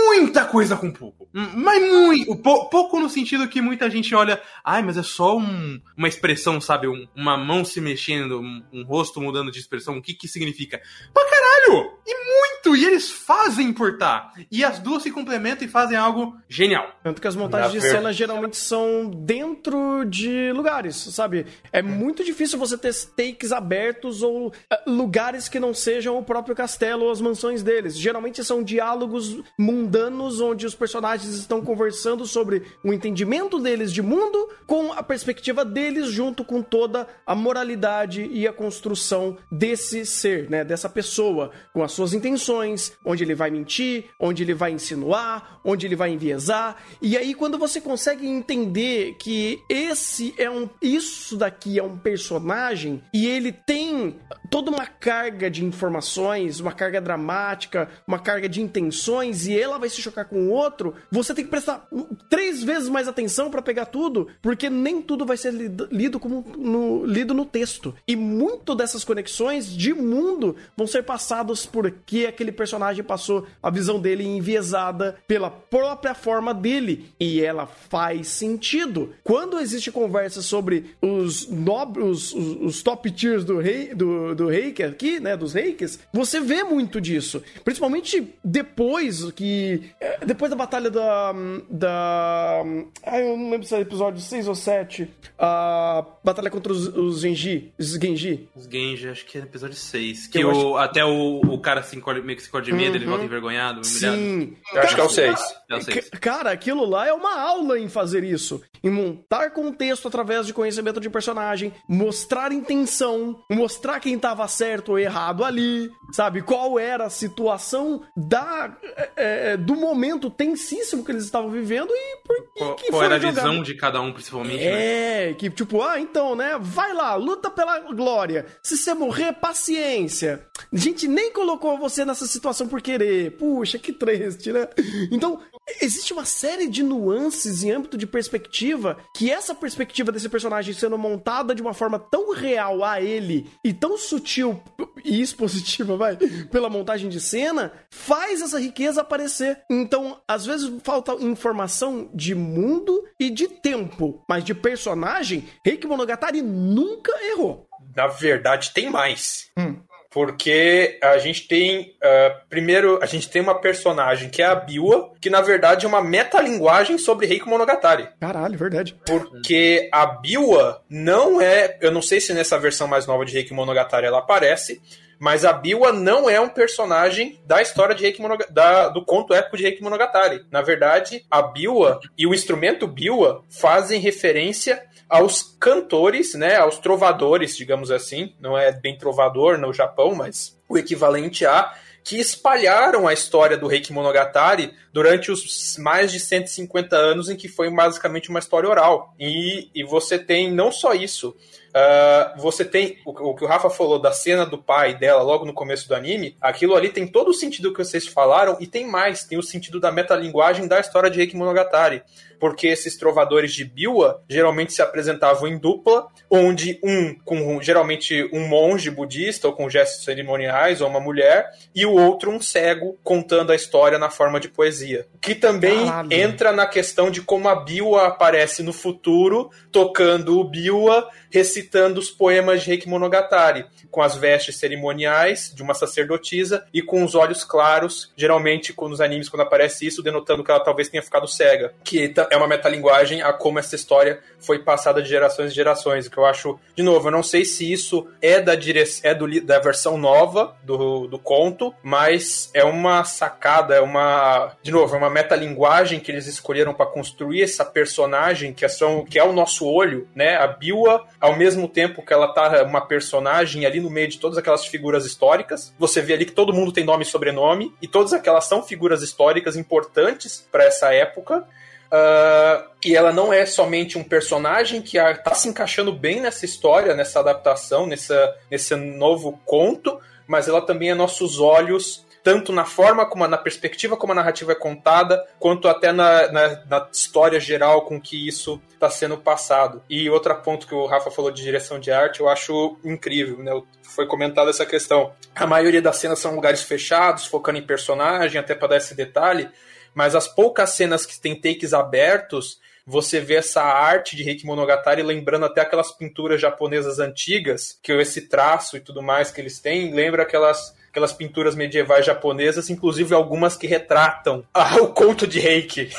[0.06, 1.28] muita coisa com pouco.
[1.34, 2.36] Mas muito.
[2.38, 6.88] Pouco no sentido que muita gente olha, ai, mas é só um, uma expressão, sabe?
[6.88, 9.98] Um, uma mão se mexendo, um, um, rosto mudando de expressão.
[9.98, 10.82] O que que significa?
[11.14, 11.94] Pra caralho!
[12.06, 12.27] E
[12.76, 14.34] E eles fazem importar.
[14.52, 16.92] E as duas se complementam e fazem algo genial.
[17.04, 21.46] Tanto que as montagens de cena geralmente são dentro de lugares, sabe?
[21.72, 24.54] É muito difícil você ter takes abertos ou uh,
[24.86, 27.98] lugares que não sejam o próprio castelo ou as mansões deles.
[27.98, 34.50] Geralmente são diálogos mundanos onde os personagens estão conversando sobre o entendimento deles de mundo
[34.66, 40.64] com a perspectiva deles junto com toda a moralidade e a construção desse ser, né,
[40.64, 42.57] dessa pessoa, com as suas intenções,
[43.04, 46.78] onde ele vai mentir, onde ele vai insinuar, onde ele vai enviesar.
[47.02, 53.02] E aí quando você consegue entender que esse é um isso daqui é um personagem
[53.14, 54.16] e ele tem
[54.50, 59.90] toda uma carga de informações, uma carga dramática, uma carga de intenções e ela vai
[59.90, 61.88] se chocar com o outro, você tem que prestar
[62.30, 66.46] três vezes mais atenção para pegar tudo, porque nem tudo vai ser lido, lido como
[66.58, 67.94] no, lido no texto.
[68.08, 74.00] E muito dessas conexões de mundo vão ser passados porque aquele personagem passou a visão
[74.00, 77.12] dele enviesada pela própria forma dele.
[77.20, 79.14] E ela faz sentido.
[79.24, 84.48] Quando existe conversa sobre os nobres, os, os, os, top tiers do rei, do, do
[84.48, 87.42] reiki aqui, né, dos reikis, você vê muito disso.
[87.64, 91.34] Principalmente depois que é, depois da batalha da.
[91.70, 92.64] da.
[93.04, 95.10] Ah, eu não lembro se é episódio 6 ou 7.
[95.38, 97.72] A batalha contra os, os Genji.
[97.78, 98.48] Os Genji.
[98.56, 100.28] Os Genji, acho que é episódio 6.
[100.28, 100.78] Que, o, acho...
[100.78, 102.96] até o, o cara se encolhe, meio que se encolhe de medo, uhum.
[102.96, 104.18] ele volta envergonhado, humilhado.
[104.18, 104.58] Sim.
[104.74, 105.40] Eu acho que é o 6.
[105.70, 106.10] É o 6.
[106.20, 108.62] Cara, aquilo lá é uma aula em fazer isso.
[108.84, 115.00] Em montar contexto através de conhecimento de personagem, mostrar intenção, mostrar quem tava certo ou
[115.00, 116.42] errado ali, sabe?
[116.42, 118.76] Qual era a situação da.
[119.16, 123.20] É, é, do momento tensíssimo que eles estavam vivendo e por qual, qual era a
[123.20, 124.58] visão de cada um, principalmente.
[124.58, 124.66] Né?
[124.66, 125.34] É, né?
[125.34, 126.58] que tipo, ah, então, né?
[126.60, 128.46] Vai lá, luta pela glória.
[128.62, 130.46] Se você morrer, paciência.
[130.72, 133.38] A gente nem colocou você nessa situação por querer.
[133.38, 134.68] Puxa, que triste, né?
[135.12, 135.40] Então,
[135.80, 140.98] existe uma série de nuances em âmbito de perspectiva que essa perspectiva desse personagem sendo
[140.98, 144.62] montada de uma forma tão real a ele e tão sutil
[145.06, 146.18] e expositiva, vai,
[146.52, 149.62] pela montagem de cena, faz essa riqueza aparecer.
[149.70, 156.42] Então, às vezes falta informação de mundo e de tempo, mas de personagem, Reiki Monogatari
[156.42, 157.68] nunca errou.
[157.96, 159.50] Na verdade, tem mais.
[159.58, 159.82] Hum.
[160.10, 161.96] Porque a gente tem.
[161.98, 165.90] Uh, primeiro, a gente tem uma personagem que é a Biwa, que na verdade é
[165.90, 168.08] uma metalinguagem sobre Reiki Monogatari.
[168.20, 168.96] Caralho, verdade.
[169.06, 171.78] Porque a Biwa não é.
[171.82, 174.82] Eu não sei se nessa versão mais nova de Reiki Monogatari ela aparece,
[175.20, 179.58] mas a Biwa não é um personagem da história de Reiki da, do conto épico
[179.58, 180.46] de Reiki Monogatari.
[180.52, 187.56] Na verdade, a Biwa e o instrumento Biwa fazem referência aos cantores, né, aos trovadores,
[187.56, 188.34] digamos assim.
[188.40, 193.68] Não é bem trovador no Japão, mas o equivalente a que espalharam a história do
[193.68, 199.14] Reiki Monogatari durante os mais de 150 anos em que foi basicamente uma história oral.
[199.20, 201.36] E, e você tem não só isso,
[201.78, 205.46] Uh, você tem o, o, que o Rafa falou da cena do pai dela logo
[205.46, 206.36] no começo do anime.
[206.42, 209.80] Aquilo ali tem todo o sentido que vocês falaram e tem mais, tem o sentido
[209.80, 212.02] da metalinguagem da história de Reiki Monogatari.
[212.40, 218.48] Porque esses trovadores de Biwa geralmente se apresentavam em dupla, onde um com geralmente um
[218.48, 223.52] monge budista ou com gestos cerimoniais ou uma mulher, e o outro um cego contando
[223.52, 225.08] a história na forma de poesia.
[225.22, 226.14] Que também Caralho.
[226.14, 232.10] entra na questão de como a Biwa aparece no futuro, tocando o Biwa recitando os
[232.10, 237.44] poemas de Reiki Monogatari, com as vestes cerimoniais de uma sacerdotisa e com os olhos
[237.44, 242.14] claros, geralmente nos animes quando aparece isso, denotando que ela talvez tenha ficado cega, que
[242.30, 246.26] é uma metalinguagem a como essa história foi passada de gerações em gerações, que eu
[246.26, 248.84] acho, de novo, eu não sei se isso é da dire...
[249.04, 254.72] é do, da versão nova do, do conto, mas é uma sacada, é uma, de
[254.72, 259.18] novo, é uma metalinguagem que eles escolheram para construir essa personagem que é, são, que
[259.18, 260.36] é o nosso olho, né?
[260.36, 264.38] A Biwa ao mesmo tempo que ela tá uma personagem ali no meio de todas
[264.38, 265.74] aquelas figuras históricas.
[265.78, 269.02] Você vê ali que todo mundo tem nome e sobrenome, e todas aquelas são figuras
[269.02, 271.44] históricas importantes para essa época.
[271.88, 276.94] Uh, e ela não é somente um personagem que está se encaixando bem nessa história,
[276.94, 283.06] nessa adaptação, nessa, nesse novo conto, mas ela também é nossos olhos tanto na forma
[283.06, 287.84] como na perspectiva como a narrativa é contada, quanto até na, na, na história geral
[287.84, 289.82] com que isso está sendo passado.
[289.90, 293.54] E outro ponto que o Rafa falou de direção de arte, eu acho incrível, né?
[293.82, 295.14] Foi comentada essa questão.
[295.34, 299.50] A maioria das cenas são lugares fechados, focando em personagem, até para dar esse detalhe,
[299.96, 305.02] mas as poucas cenas que tem takes abertos, você vê essa arte de Reiki Monogatari
[305.02, 309.94] lembrando até aquelas pinturas japonesas antigas, que esse traço e tudo mais que eles têm,
[309.94, 314.44] lembra aquelas aquelas pinturas medievais japonesas, inclusive algumas que retratam
[314.82, 315.92] o conto de Reiki.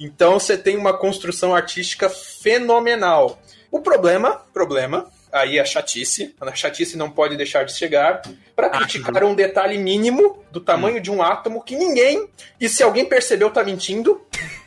[0.00, 3.38] Então você tem uma construção artística fenomenal.
[3.70, 8.20] O problema, problema, aí a chatice, a chatice não pode deixar de chegar,
[8.56, 11.00] para criticar um detalhe mínimo do tamanho hum.
[11.00, 12.28] de um átomo que ninguém,
[12.60, 14.20] e se alguém percebeu, tá mentindo,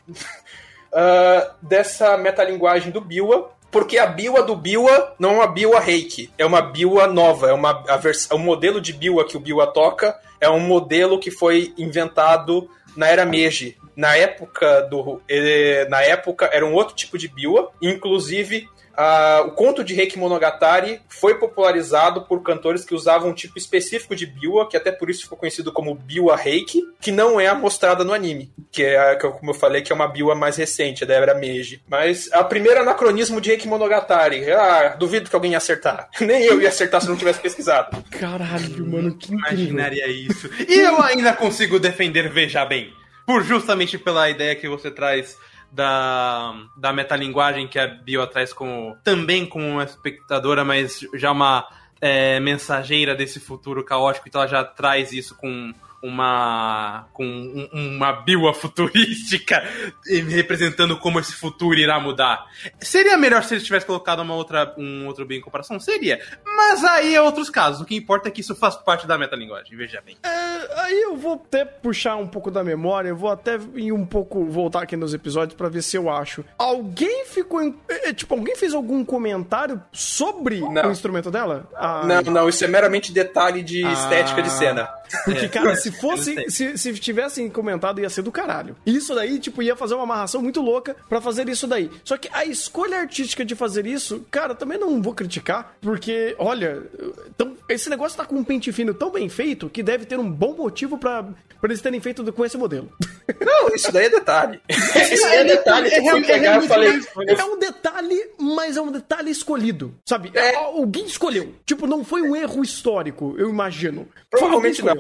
[0.08, 6.32] uh, dessa metalinguagem do Biwa, porque a Biwa do Biwa não é uma Biwa Reiki,
[6.38, 9.68] é uma Biwa nova, é uma a vers, o modelo de Biwa que o Biwa
[9.68, 13.76] toca é um modelo que foi inventado na era Meiji.
[13.94, 19.52] Na época do eh, na época era um outro tipo de Biwa, inclusive Uh, o
[19.52, 24.68] conto de Reiki Monogatari foi popularizado por cantores que usavam um tipo específico de biwa,
[24.68, 28.52] que até por isso ficou conhecido como biwa Reiki, que não é mostrada no anime,
[28.72, 31.82] que é, como eu falei, que é uma biwa mais recente, da era Meiji.
[31.90, 36.10] Mas a primeira anacronismo de Reiki Monogatari, ah, duvido que alguém ia acertar.
[36.22, 38.04] Nem eu ia acertar se não tivesse pesquisado.
[38.12, 39.66] Caralho, mano, que incrível.
[39.66, 40.50] Imaginaria isso.
[40.68, 42.94] E eu ainda consigo defender Veja Bem.
[43.26, 45.36] Por justamente pela ideia que você traz
[45.72, 51.68] da, da metalinguagem que a Bio traz como, também como uma espectadora, mas já uma
[52.00, 58.12] é, mensageira desse futuro caótico, então ela já traz isso com uma com um, uma
[58.14, 59.64] biwa futurística
[60.30, 62.46] representando como esse futuro irá mudar.
[62.80, 65.80] Seria melhor se eles tivessem colocado uma outra, um outro bem em comparação?
[65.80, 66.20] Seria.
[66.46, 67.82] Mas aí é outros casos.
[67.82, 70.18] O que importa é que isso faz parte da metalinguagem, veja bem.
[70.24, 74.06] É, aí eu vou até puxar um pouco da memória, eu vou até ir um
[74.06, 76.44] pouco voltar aqui nos episódios para ver se eu acho.
[76.58, 77.62] Alguém ficou.
[77.62, 80.90] Em, é, tipo, alguém fez algum comentário sobre não.
[80.90, 81.68] o instrumento dela?
[81.76, 84.90] Ah, não, não, isso é meramente detalhe de ah, estética de cena.
[85.24, 88.76] Porque, cara, se fosse, se, se tivessem comentado, ia ser do caralho.
[88.86, 91.90] Isso daí, tipo, ia fazer uma amarração muito louca para fazer isso daí.
[92.04, 96.84] Só que a escolha artística de fazer isso, cara, também não vou criticar, porque, olha,
[97.28, 100.30] então, esse negócio tá com um pente fino tão bem feito que deve ter um
[100.30, 101.26] bom motivo para
[101.64, 102.92] eles terem feito com esse modelo.
[103.42, 104.62] Não, isso daí é detalhe.
[104.70, 105.90] Isso aí é detalhe.
[105.90, 109.94] É, é, pegar, é, falei, é um detalhe, mas é um detalhe escolhido.
[110.06, 110.32] Sabe?
[110.34, 110.56] É.
[110.56, 111.54] Alguém escolheu.
[111.66, 114.08] Tipo, não foi um erro histórico, eu imagino.
[114.30, 114.95] Provavelmente não.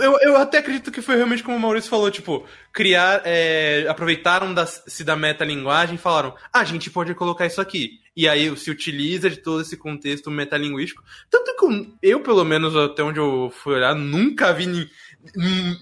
[0.00, 3.22] Eu, eu até acredito que foi realmente como o Maurício falou, tipo, criar.
[3.24, 8.00] É, aproveitaram-se da, da metalinguagem e falaram: ah, a gente pode colocar isso aqui.
[8.16, 11.04] E aí se utiliza de todo esse contexto metalinguístico.
[11.30, 14.90] Tanto que eu, pelo menos, até onde eu fui olhar, nunca vi ni,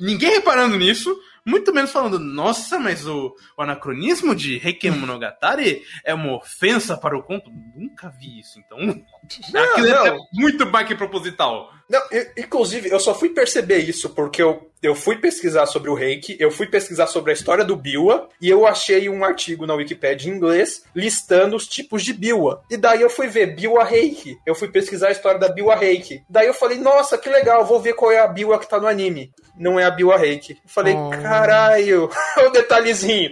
[0.00, 1.18] ninguém reparando nisso.
[1.46, 7.16] Muito menos falando, nossa, mas o, o anacronismo de Reiki Monogatari é uma ofensa para
[7.16, 7.50] o conto.
[7.74, 8.79] Nunca vi isso, então.
[9.52, 10.06] Não, Aquilo não.
[10.06, 11.70] é muito mais que proposital.
[11.88, 15.94] Não, eu, inclusive, eu só fui perceber isso porque eu, eu fui pesquisar sobre o
[15.94, 19.74] reiki, eu fui pesquisar sobre a história do Biwa, e eu achei um artigo na
[19.74, 22.62] Wikipedia em inglês listando os tipos de Biwa.
[22.68, 24.36] E daí eu fui ver Biwa Reiki.
[24.44, 26.22] Eu fui pesquisar a história da Biwa Reiki.
[26.28, 28.88] Daí eu falei, nossa, que legal, vou ver qual é a Biwa que tá no
[28.88, 29.32] anime.
[29.56, 30.54] Não é a Biwa Reiki.
[30.54, 31.10] Eu falei, oh.
[31.10, 32.10] caralho,
[32.46, 33.30] o detalhezinho.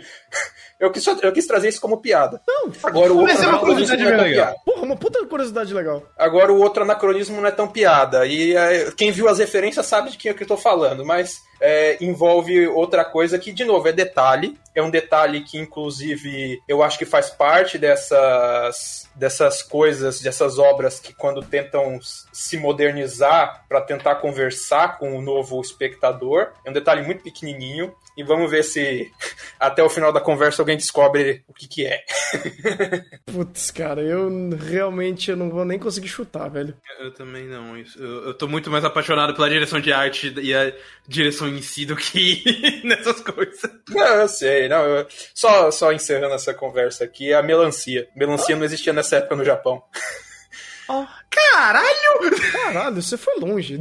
[0.85, 2.41] Eu quis, eu quis trazer isso como piada.
[2.47, 4.57] Não, agora o outro é uma curiosidade não é tão piada.
[4.65, 6.03] Porra, uma puta curiosidade legal.
[6.17, 8.27] Agora o outro anacronismo não é tão piada.
[8.27, 11.43] E é, quem viu as referências sabe de quem é que eu tô falando, mas
[11.61, 14.59] é, envolve outra coisa que, de novo, é detalhe.
[14.75, 20.99] É um detalhe que, inclusive, eu acho que faz parte dessas, dessas coisas, dessas obras
[20.99, 27.03] que, quando tentam se modernizar para tentar conversar com o novo espectador, é um detalhe
[27.03, 27.95] muito pequenininho.
[28.17, 29.11] E vamos ver se
[29.59, 32.05] até o final da conversa alguém descobre o que, que é.
[33.27, 36.77] Putz, cara, eu realmente eu não vou nem conseguir chutar, velho.
[37.01, 37.77] Eu também não.
[37.77, 40.73] Eu, eu tô muito mais apaixonado pela direção de arte e a
[41.09, 42.43] direção em si do que
[42.85, 43.61] nessas coisas.
[43.89, 44.69] Não, eu sei.
[44.69, 45.07] Não, eu...
[45.35, 48.09] só, só encerrando essa conversa aqui, a melancia.
[48.15, 48.59] Melancia oh.
[48.59, 49.83] não existia nessa época no Japão.
[50.89, 51.07] Oh.
[51.31, 52.53] Caralho!
[52.53, 53.79] Caralho, você foi longe.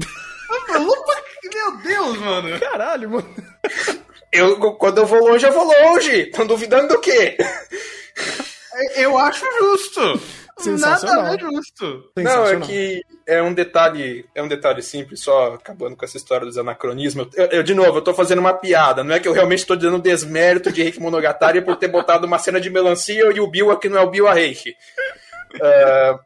[1.53, 2.59] Meu Deus, mano.
[2.59, 3.35] Caralho, mano.
[4.31, 6.21] Eu, quando eu vou longe, eu vou longe.
[6.21, 7.37] Estão duvidando do quê?
[8.95, 10.21] Eu acho justo.
[10.79, 12.11] Nada é justo.
[12.15, 16.45] Não, é que é um detalhe, é um detalhe simples, só acabando com essa história
[16.45, 17.27] dos anacronismos.
[17.35, 19.75] Eu, eu de novo, eu tô fazendo uma piada, não é que eu realmente estou
[19.75, 23.71] dando desmérito de Reiki Monogatari por ter botado uma cena de melancia e o Bill
[23.71, 24.75] aqui não é o Bill a Reiki.
[25.55, 26.19] Uh,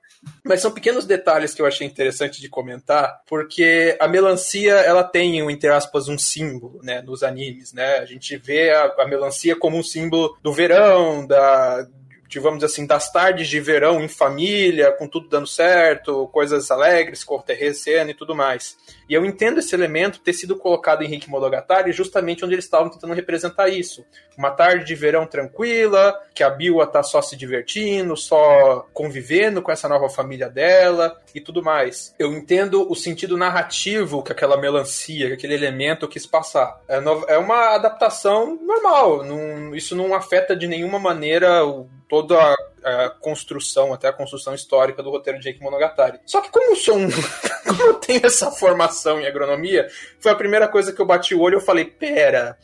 [0.43, 5.39] mas são pequenos detalhes que eu achei interessante de comentar, porque a melancia, ela tem,
[5.39, 7.99] entre aspas, um símbolo, né, nos animes, né?
[7.99, 11.87] A gente vê a, a melancia como um símbolo do verão, da,
[12.27, 18.11] dizer assim, das tardes de verão em família, com tudo dando certo, coisas alegres, corterrecendo
[18.11, 18.77] e tudo mais.
[19.09, 22.89] E eu entendo esse elemento ter sido colocado em Rick Monogatari justamente onde eles estavam
[22.89, 24.05] tentando representar isso.
[24.37, 29.71] Uma tarde de verão tranquila, que a Biwa tá só se divertindo, só convivendo com
[29.71, 32.13] essa nova família dela e tudo mais.
[32.19, 36.79] Eu entendo o sentido narrativo que aquela melancia, que aquele elemento quis passar.
[36.87, 43.05] É, é uma adaptação normal, não, isso não afeta de nenhuma maneira o toda a,
[43.05, 46.19] a, construção, até a construção histórica do roteiro de Jake Monogatari.
[46.25, 47.09] Só que como eu sou um,
[47.67, 49.87] como eu tenho essa formação em agronomia,
[50.19, 52.57] foi a primeira coisa que eu bati o olho e falei, pera,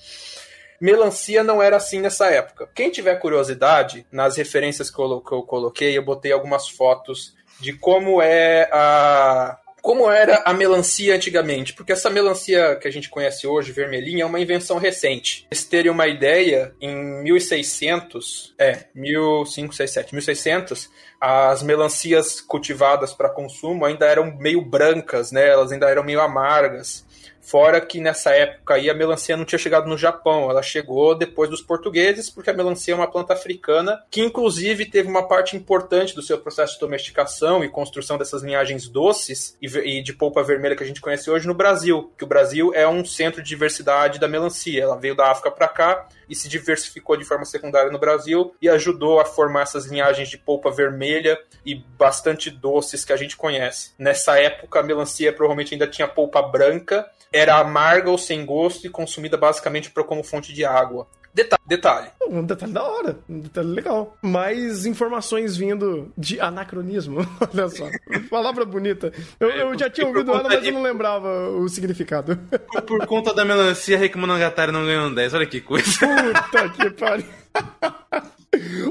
[0.79, 2.69] melancia não era assim nessa época.
[2.73, 7.73] Quem tiver curiosidade, nas referências que eu, que eu coloquei, eu botei algumas fotos de
[7.73, 13.45] como é a como era a melancia antigamente, porque essa melancia que a gente conhece
[13.45, 15.45] hoje, vermelhinha, é uma invenção recente.
[15.49, 23.83] Pra vocês terem uma ideia, em 1600, é, 1567, 1600, as melancias cultivadas para consumo
[23.83, 25.49] ainda eram meio brancas, né?
[25.49, 27.05] Elas ainda eram meio amargas.
[27.43, 31.49] Fora que nessa época aí a melancia não tinha chegado no Japão, ela chegou depois
[31.49, 36.15] dos portugueses, porque a melancia é uma planta africana que inclusive teve uma parte importante
[36.15, 40.83] do seu processo de domesticação e construção dessas linhagens doces e de polpa vermelha que
[40.83, 44.27] a gente conhece hoje no Brasil, que o Brasil é um centro de diversidade da
[44.27, 44.81] melancia.
[44.81, 48.69] Ela veio da África para cá e se diversificou de forma secundária no Brasil e
[48.69, 53.93] ajudou a formar essas linhagens de polpa vermelha e bastante doces que a gente conhece.
[53.97, 58.89] Nessa época a melancia provavelmente ainda tinha polpa branca era amarga ou sem gosto e
[58.89, 61.07] consumida basicamente como fonte de água.
[61.33, 62.07] Detalhe, detalhe.
[62.29, 64.15] Um detalhe da hora, um detalhe legal.
[64.21, 67.27] Mais informações vindo de anacronismo.
[67.53, 67.89] Olha só.
[68.29, 69.11] Palavra bonita.
[69.39, 72.37] Eu, eu já tinha ouvido ela, mas eu não lembrava o significado.
[72.71, 75.33] Por, por conta da melancia, Rick Monogatari não ganhou um 10.
[75.33, 75.91] Olha que coisa.
[75.99, 77.25] Puta que pariu.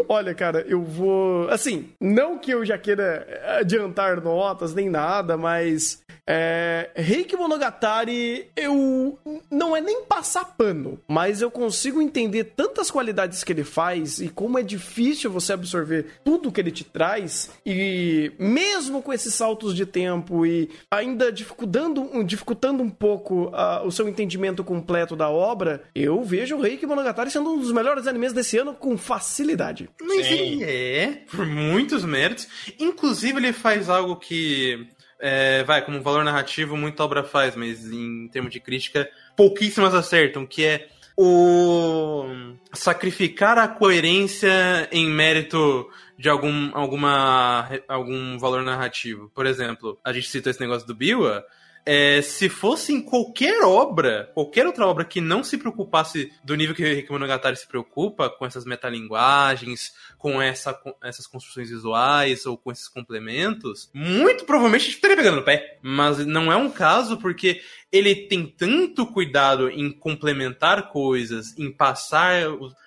[0.08, 1.48] Olha, cara, eu vou.
[1.48, 3.26] Assim, não que eu já queira
[3.58, 6.02] adiantar notas nem nada, mas.
[6.24, 9.18] É, Reiki Monogatari, eu.
[9.50, 14.28] Não é nem passar pano, mas eu consigo entender tantas qualidades que ele faz e
[14.28, 17.50] como é difícil você absorver tudo que ele te traz.
[17.66, 23.90] E mesmo com esses saltos de tempo e ainda dificultando, dificultando um pouco uh, o
[23.90, 28.32] seu entendimento completo da obra, eu vejo o Reiki Monogatari sendo um dos melhores animes
[28.32, 29.51] desse ano com facilidade.
[30.00, 32.48] Mas ele é, por muitos méritos.
[32.78, 34.86] Inclusive, ele faz algo que.
[35.20, 40.44] É, vai, como valor narrativo, muita obra faz, mas em termos de crítica, pouquíssimas acertam,
[40.44, 42.24] que é o
[42.72, 45.88] sacrificar a coerência em mérito
[46.18, 49.30] de algum, alguma, algum valor narrativo.
[49.34, 51.44] Por exemplo, a gente citou esse negócio do Biwa,
[51.84, 56.74] é, se fosse em qualquer obra, qualquer outra obra que não se preocupasse do nível
[56.74, 62.56] que o Monogatari se preocupa, com essas metalinguagens, com, essa, com essas construções visuais ou
[62.56, 65.78] com esses complementos, muito provavelmente a gente estaria pegando no pé.
[65.82, 67.60] Mas não é um caso porque
[67.90, 72.44] ele tem tanto cuidado em complementar coisas, em passar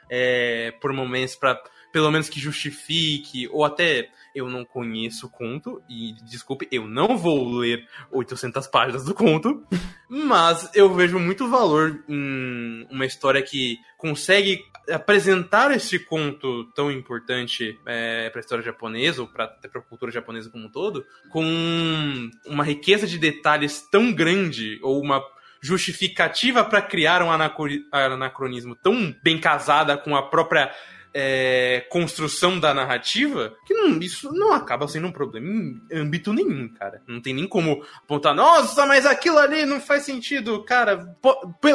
[0.10, 5.82] é, por momentos para pelo menos que justifique, ou até eu não conheço o conto,
[5.90, 9.66] e desculpe, eu não vou ler 800 páginas do conto,
[10.10, 14.62] mas eu vejo muito valor em uma história que consegue
[14.92, 20.50] apresentar esse conto tão importante é, para a história japonesa, ou para a cultura japonesa
[20.50, 25.24] como um todo, com uma riqueza de detalhes tão grande, ou uma
[25.62, 30.72] justificativa para criar um anacronismo tão bem casada com a própria
[31.18, 36.68] é, construção da narrativa, que não, isso não acaba sendo um problema em âmbito nenhum,
[36.68, 37.02] cara.
[37.08, 41.16] Não tem nem como apontar, nossa, mas aquilo ali não faz sentido, cara.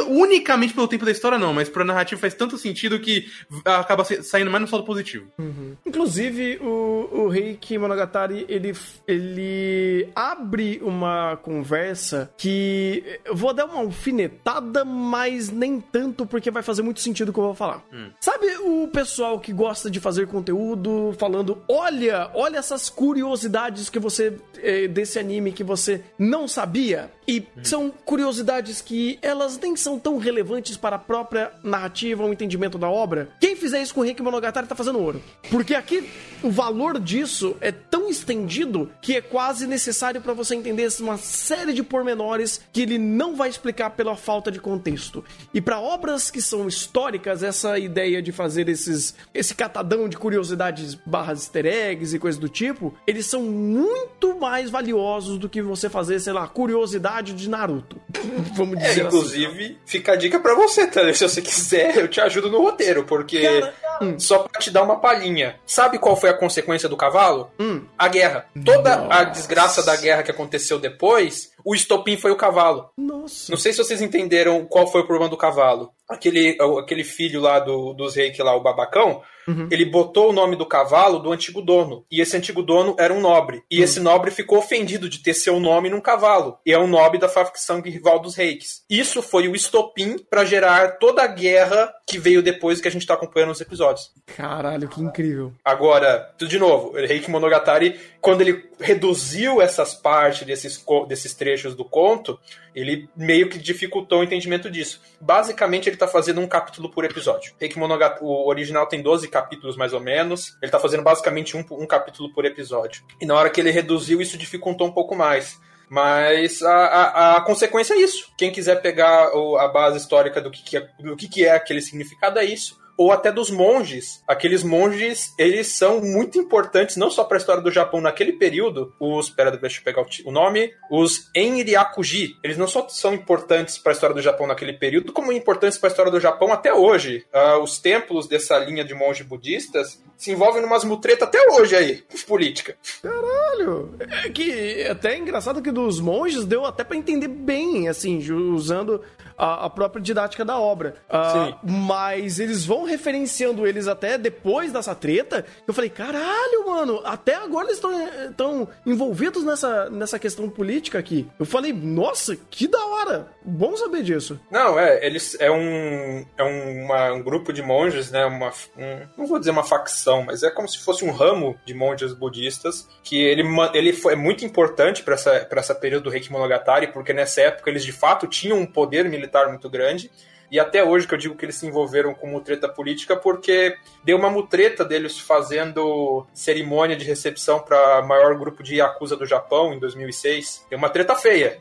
[0.08, 3.30] unicamente pelo tempo da história, não, mas pra narrativa faz tanto sentido que
[3.64, 5.26] acaba saindo mais no saldo positivo.
[5.38, 5.74] Uhum.
[5.86, 8.74] Inclusive, o, o Reiki Monogatari, ele,
[9.08, 16.62] ele abre uma conversa que eu vou dar uma alfinetada, mas nem tanto, porque vai
[16.62, 17.82] fazer muito sentido o que eu vou falar.
[17.90, 18.10] Hum.
[18.20, 23.98] Sabe o pessoal pessoal que gosta de fazer conteúdo falando: olha, olha essas curiosidades que
[23.98, 24.36] você.
[24.56, 27.10] Eh, desse anime que você não sabia.
[27.30, 27.64] E uhum.
[27.64, 32.90] são curiosidades que elas nem são tão relevantes para a própria narrativa ou entendimento da
[32.90, 33.28] obra.
[33.38, 35.22] Quem fizer isso com o Rick Monogatari tá fazendo ouro.
[35.48, 36.10] Porque aqui
[36.42, 41.72] o valor disso é tão estendido que é quase necessário para você entender uma série
[41.72, 45.24] de pormenores que ele não vai explicar pela falta de contexto.
[45.54, 50.96] E para obras que são históricas, essa ideia de fazer esses esse catadão de curiosidades
[50.96, 55.88] barras easter eggs e coisas do tipo, eles são muito mais valiosos do que você
[55.88, 58.00] fazer, sei lá, curiosidade de Naruto.
[58.56, 59.76] Vamos dizer é, inclusive, assim.
[59.84, 60.88] fica a dica para você?
[61.14, 64.18] Se você quiser, eu te ajudo no roteiro, porque Cara, hum.
[64.18, 65.56] só pra te dar uma palhinha.
[65.66, 67.50] Sabe qual foi a consequência do cavalo?
[67.58, 67.82] Hum.
[67.98, 68.46] A guerra.
[68.64, 69.14] Toda Nossa.
[69.14, 72.90] a desgraça da guerra que aconteceu depois, o estopim foi o cavalo.
[72.96, 73.50] Nossa.
[73.50, 77.60] Não sei se vocês entenderam qual foi o problema do cavalo aquele, aquele filho lá
[77.60, 79.68] do, dos reis lá, o babacão, uhum.
[79.70, 82.04] ele botou o nome do cavalo do antigo dono.
[82.10, 83.62] E esse antigo dono era um nobre.
[83.70, 83.84] E uhum.
[83.84, 86.58] esse nobre ficou ofendido de ter seu nome num cavalo.
[86.66, 88.82] E é um nobre da facção rival dos reis.
[88.90, 93.06] Isso foi o estopim para gerar toda a guerra que veio depois que a gente
[93.06, 94.10] tá acompanhando nos episódios.
[94.36, 95.52] Caralho, que incrível.
[95.64, 102.38] Agora, de novo, Reiki Monogatari, quando ele reduziu essas partes desses, desses trechos do conto,
[102.74, 105.00] ele meio que dificultou o entendimento disso.
[105.20, 107.54] Basicamente, ele está fazendo um capítulo por episódio.
[107.58, 107.78] Reiki
[108.20, 110.56] o original tem 12 capítulos mais ou menos.
[110.62, 113.02] Ele está fazendo basicamente um, um capítulo por episódio.
[113.20, 115.58] E na hora que ele reduziu, isso dificultou um pouco mais.
[115.88, 118.32] Mas a, a, a, consequência é isso.
[118.36, 121.50] Quem quiser pegar o, a base histórica do que, que é, do que, que é
[121.50, 124.22] aquele significado é isso ou até dos monges.
[124.28, 128.92] Aqueles monges, eles são muito importantes, não só para a história do Japão naquele período,
[129.00, 133.92] os, pera, deixa eu pegar o nome, os Enryakuji, eles não só são importantes para
[133.92, 137.24] a história do Japão naquele período, como importantes para a história do Japão até hoje.
[137.32, 142.04] Uh, os templos dessa linha de monges budistas se envolvem numas mutretas até hoje aí,
[142.28, 142.76] política.
[143.02, 143.94] Caralho!
[144.26, 149.00] É que é até engraçado que dos monges deu até para entender bem, assim, usando
[149.40, 150.96] a, a própria didática da obra.
[151.08, 155.46] Uh, mas eles vão referenciando eles até depois dessa treta.
[155.66, 157.80] Eu falei, caralho, mano, até agora eles
[158.28, 161.26] estão envolvidos nessa, nessa questão política aqui.
[161.38, 163.28] Eu falei, nossa, que da hora.
[163.42, 164.38] Bom saber disso.
[164.50, 168.26] Não, é, eles é um é um, uma, um grupo de monges, né?
[168.26, 171.72] Uma, um, não vou dizer uma facção, mas é como se fosse um ramo de
[171.72, 176.10] monges budistas que ele, ele foi, é muito importante para essa, pra essa período do
[176.10, 180.10] Reiki Monogatari, porque nessa época eles de fato tinham um poder militar militar muito grande.
[180.50, 184.16] e até hoje que eu digo que eles se envolveram com mutreta política, porque deu
[184.16, 189.78] uma mutreta deles fazendo cerimônia de recepção para maior grupo de Yakuza do Japão em
[189.78, 190.66] 2006.
[190.68, 191.56] Deu uma treta feia.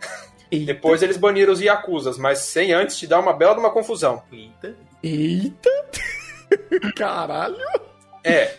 [0.51, 0.65] Eita.
[0.65, 4.23] Depois eles baniram os Yakuzas, mas sem antes te dar uma bela de uma confusão.
[4.31, 4.75] Eita.
[5.03, 5.69] Eita.
[6.97, 7.57] Caralho.
[8.23, 8.55] É.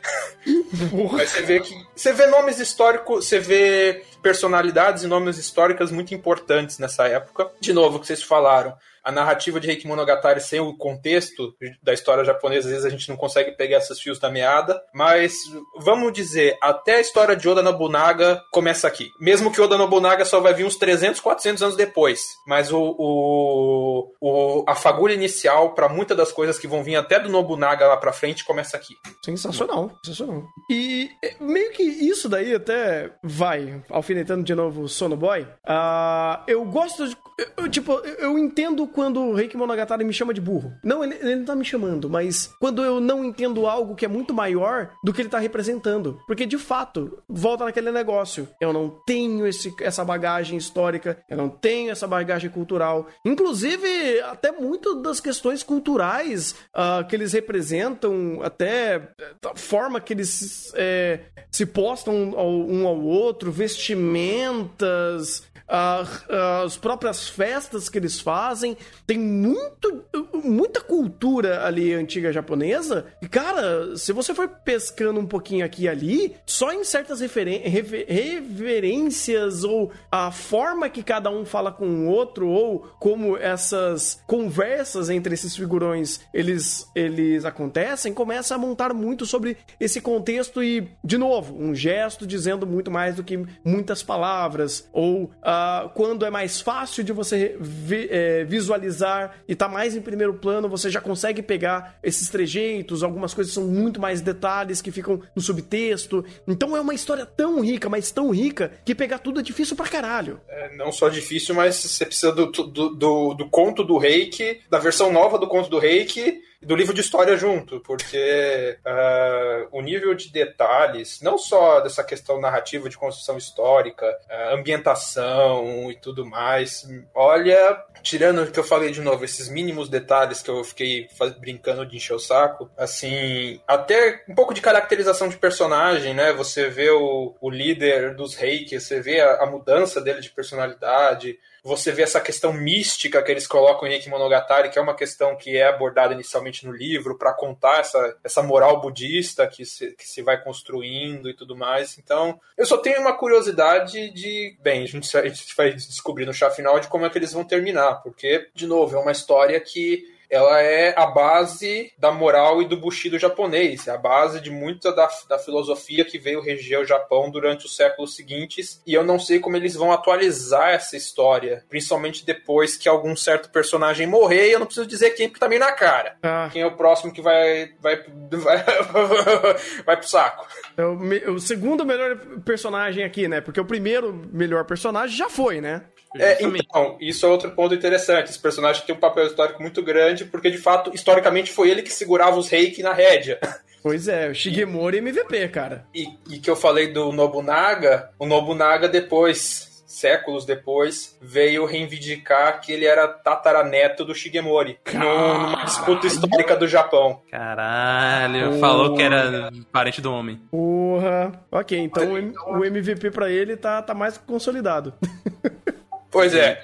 [1.13, 1.75] Mas você vê que.
[1.95, 7.51] Você vê nomes históricos, você vê personalidades e nomes históricas muito importantes nessa época.
[7.61, 11.93] De novo, o que vocês falaram a narrativa de Reiki Monogatari sem o contexto da
[11.93, 15.35] história japonesa, às vezes a gente não consegue pegar esses fios da meada, mas
[15.79, 19.11] vamos dizer, até a história de Oda Nobunaga começa aqui.
[19.21, 24.13] Mesmo que Oda Nobunaga só vai vir uns 300, 400 anos depois, mas o, o,
[24.21, 27.97] o a fagulha inicial para muitas das coisas que vão vir até do Nobunaga lá
[27.97, 28.95] para frente começa aqui.
[29.25, 30.45] Sensacional, sensacional.
[30.71, 35.43] E meio que isso daí até vai alfinetando de novo o Sono Boy.
[35.43, 37.17] Uh, eu gosto de
[37.57, 40.73] eu, tipo, eu entendo quando o Reiki Monogatari me chama de burro.
[40.85, 44.09] Não, ele, ele não tá me chamando, mas quando eu não entendo algo que é
[44.09, 46.21] muito maior do que ele tá representando.
[46.27, 48.49] Porque, de fato, volta naquele negócio.
[48.61, 53.07] Eu não tenho esse, essa bagagem histórica, eu não tenho essa bagagem cultural.
[53.25, 59.11] Inclusive, até muito das questões culturais uh, que eles representam, até
[59.45, 61.21] a forma que eles é,
[61.51, 68.77] se postam um ao outro, vestimentas, uh, as próprias festas que eles fazem.
[69.07, 70.05] Tem muito,
[70.43, 73.07] muita cultura ali antiga japonesa.
[73.23, 77.61] E, cara, se você for pescando um pouquinho aqui e ali, só em certas referen
[77.61, 84.23] rever reverências ou a forma que cada um fala com o outro ou como essas
[84.27, 90.89] conversas entre esses figurões eles, eles acontecem, começa a montar muito sobre esse contexto e,
[91.05, 95.60] de novo, um gesto dizendo muito mais do que muitas palavras ou uh,
[95.95, 100.69] quando é mais fácil de você vi, é, visualizar e tá mais em primeiro plano,
[100.69, 105.43] você já consegue pegar esses trejeitos, algumas coisas são muito mais detalhes que ficam no
[105.43, 106.25] subtexto.
[106.47, 109.87] Então é uma história tão rica, mas tão rica, que pegar tudo é difícil pra
[109.87, 110.41] caralho.
[110.49, 114.79] É, não só difícil, mas você precisa do, do, do, do conto do reiki, da
[114.79, 120.15] versão nova do conto do reiki do livro de história junto, porque uh, o nível
[120.15, 126.87] de detalhes, não só dessa questão narrativa de construção histórica, uh, ambientação e tudo mais,
[127.15, 131.09] olha, tirando o que eu falei de novo, esses mínimos detalhes que eu fiquei
[131.39, 136.31] brincando de encher o saco, assim, até um pouco de caracterização de personagem, né?
[136.35, 141.39] Você vê o, o líder dos reiki, você vê a, a mudança dele de personalidade,
[141.63, 145.57] você vê essa questão mística que eles colocam em Monogatari, que é uma questão que
[145.57, 150.23] é abordada inicialmente no livro, para contar essa, essa moral budista que se, que se
[150.23, 151.99] vai construindo e tudo mais.
[151.99, 154.57] Então, eu só tenho uma curiosidade de.
[154.61, 157.33] Bem, a gente, a gente vai descobrir no chá final de como é que eles
[157.33, 162.63] vão terminar, porque, de novo, é uma história que ela é a base da moral
[162.63, 166.81] e do Bushido japonês, é a base de muita da, da filosofia que veio reger
[166.81, 170.97] o Japão durante os séculos seguintes, e eu não sei como eles vão atualizar essa
[170.97, 175.41] história, principalmente depois que algum certo personagem morrer, e eu não preciso dizer quem, porque
[175.41, 176.17] tá meio na cara.
[176.23, 176.49] Ah.
[176.53, 177.97] Quem é o próximo que vai, vai,
[178.31, 178.65] vai,
[179.85, 180.47] vai pro saco.
[180.77, 183.41] É o, o segundo melhor personagem aqui, né?
[183.41, 185.83] Porque o primeiro melhor personagem já foi, né?
[186.17, 188.31] É, então, isso é outro ponto interessante.
[188.31, 191.93] Esse personagem tem um papel histórico muito grande, porque de fato, historicamente, foi ele que
[191.93, 193.39] segurava os reiki na rédea.
[193.83, 195.87] Pois é, o Shigemori e, MVP, cara.
[195.95, 202.73] E, e que eu falei do Nobunaga, o Nobunaga depois, séculos depois, veio reivindicar que
[202.73, 204.79] ele era tataraneto do Shigemori.
[204.85, 205.41] Caralho.
[205.41, 207.23] Numa disputa histórica do Japão.
[207.31, 210.37] Caralho, falou que era parente do homem.
[210.51, 211.33] Porra.
[211.51, 212.13] Ok, então
[212.49, 214.93] o MVP para ele tá, tá mais consolidado.
[216.11, 216.63] Pois é.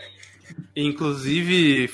[0.75, 1.91] Inclusive,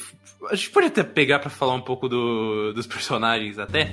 [0.50, 3.92] a gente pode até pegar para falar um pouco do, dos personagens até,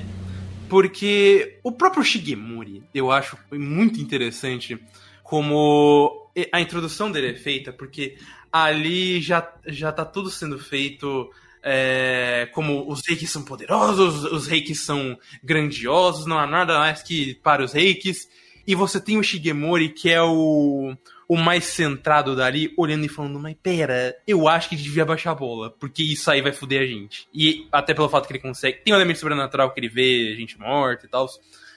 [0.67, 4.79] porque o próprio Shigemuri, eu acho muito interessante
[5.23, 8.17] como a introdução dele é feita, porque
[8.51, 11.29] ali já, já tá tudo sendo feito
[11.61, 17.35] é, como os reikis são poderosos, os reikis são grandiosos, não há nada mais que
[17.35, 18.27] para os reikis.
[18.65, 20.95] E você tem o Shigemori, que é o,
[21.29, 25.35] o mais centrado dali, olhando e falando, mas pera, eu acho que devia baixar a
[25.35, 27.27] bola, porque isso aí vai foder a gente.
[27.31, 28.79] E até pelo fato que ele consegue.
[28.79, 31.27] Tem um elemento sobrenatural que ele vê gente morta e tal.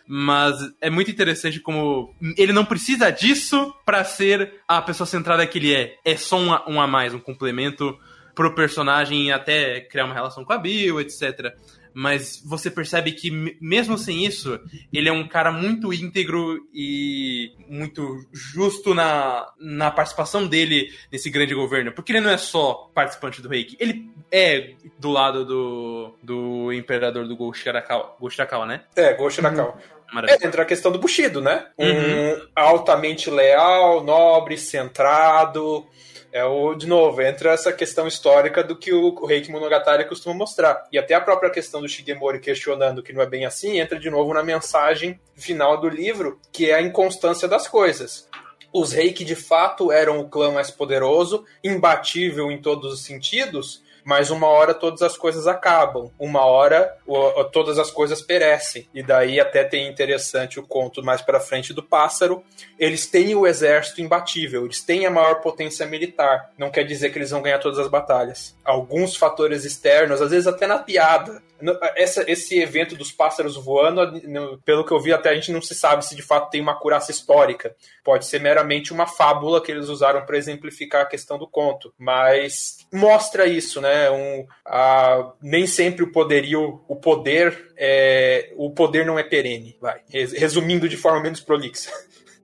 [0.08, 5.58] Mas é muito interessante como ele não precisa disso para ser a pessoa centrada que
[5.58, 5.96] ele é.
[6.02, 7.94] É só um, um a mais, um complemento
[8.34, 11.54] pro personagem até criar uma relação com a Bill, etc.
[11.94, 13.30] mas você percebe que,
[13.60, 14.58] mesmo sem isso,
[14.92, 21.54] ele é um cara muito íntegro e muito justo na, na participação dele nesse grande
[21.54, 21.92] governo.
[21.92, 27.28] Porque ele não é só participante do reiki, ele é do lado do, do imperador
[27.28, 28.82] do Ghost Shirakawa, né?
[28.96, 29.78] É, Ghost Shirakawa.
[30.28, 31.66] É, entra a questão do Bushido, né?
[31.78, 32.48] Um uhum.
[32.54, 35.86] altamente leal, nobre, centrado,
[36.32, 40.88] é o, de novo, entra essa questão histórica do que o, Reiki Monogatari costuma mostrar.
[40.90, 44.08] E até a própria questão do Shigemori questionando que não é bem assim, entra de
[44.08, 48.26] novo na mensagem final do livro, que é a inconstância das coisas.
[48.72, 54.30] Os Reiki de fato eram o clã mais poderoso, imbatível em todos os sentidos, mas
[54.30, 56.96] uma hora todas as coisas acabam, uma hora
[57.52, 58.88] todas as coisas perecem.
[58.94, 62.42] E daí até tem interessante o conto mais para frente do pássaro.
[62.78, 66.50] Eles têm o exército imbatível, eles têm a maior potência militar.
[66.58, 68.56] Não quer dizer que eles vão ganhar todas as batalhas.
[68.64, 71.42] Alguns fatores externos, às vezes até na piada,
[71.96, 74.20] essa, esse evento dos pássaros voando,
[74.64, 76.78] pelo que eu vi, até a gente não se sabe se de fato tem uma
[76.78, 77.74] curaça histórica.
[78.04, 81.92] Pode ser meramente uma fábula que eles usaram para exemplificar a questão do conto.
[81.98, 84.10] Mas mostra isso, né?
[84.10, 89.76] Um, a, nem sempre o poderio, o poder, é, o poder não é perene.
[89.80, 90.00] Vai.
[90.08, 91.90] Resumindo de forma menos prolixa.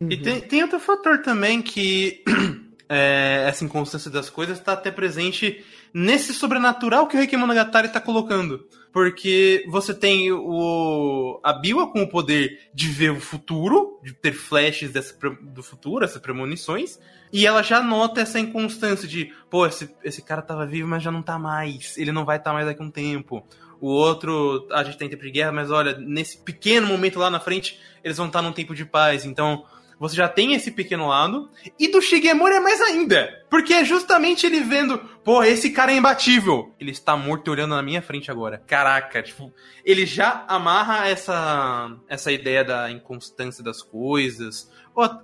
[0.01, 2.23] E tem, tem outro fator também que
[2.89, 8.01] é, essa inconstância das coisas está até presente nesse sobrenatural que o Reiki Monogatari está
[8.01, 8.67] colocando.
[8.93, 14.33] Porque você tem o a Biwa com o poder de ver o futuro, de ter
[14.33, 16.99] flashes dessa, do futuro, essas premonições,
[17.33, 21.11] e ela já nota essa inconstância de, pô, esse, esse cara tava vivo, mas já
[21.11, 23.45] não tá mais, ele não vai estar tá mais daqui a um tempo.
[23.81, 27.39] O outro, a gente tem tempo de guerra, mas olha, nesse pequeno momento lá na
[27.39, 29.25] frente, eles vão estar tá num tempo de paz.
[29.25, 29.65] Então,
[29.99, 31.51] você já tem esse pequeno lado.
[31.79, 33.45] E do Shigemori é mais ainda.
[33.51, 36.75] Porque é justamente ele vendo, pô, esse cara é imbatível.
[36.79, 38.63] Ele está morto olhando na minha frente agora.
[38.67, 39.53] Caraca, tipo,
[39.85, 44.71] ele já amarra essa, essa ideia da inconstância das coisas.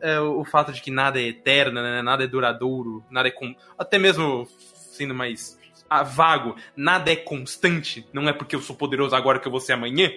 [0.01, 2.01] É, o fato de que nada é eterno, né?
[2.03, 3.31] nada é duradouro, nada é.
[3.31, 3.55] Com...
[3.79, 4.47] Até mesmo
[4.93, 5.59] sendo mais
[5.91, 8.07] ah, vago, nada é constante.
[8.13, 10.11] Não é porque eu sou poderoso agora que eu vou ser amanhã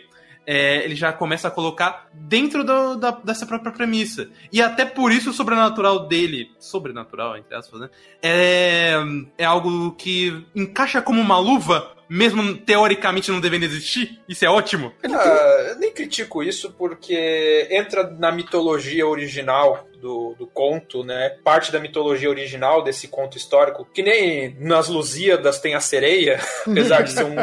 [0.48, 4.30] é, ele já começa a colocar dentro do, da, dessa própria premissa.
[4.50, 7.90] E até por isso o sobrenatural dele, sobrenatural, entre aspas, né?
[8.24, 8.94] É,
[9.38, 14.22] é algo que encaixa como uma luva, mesmo teoricamente não devendo existir.
[14.30, 14.94] Isso é ótimo.
[15.04, 21.36] Ah, eu nem critico isso porque entra na mitologia original do, do, conto, né?
[21.44, 27.02] Parte da mitologia original desse conto histórico, que nem nas Lusíadas tem a sereia, apesar
[27.02, 27.36] de ser um,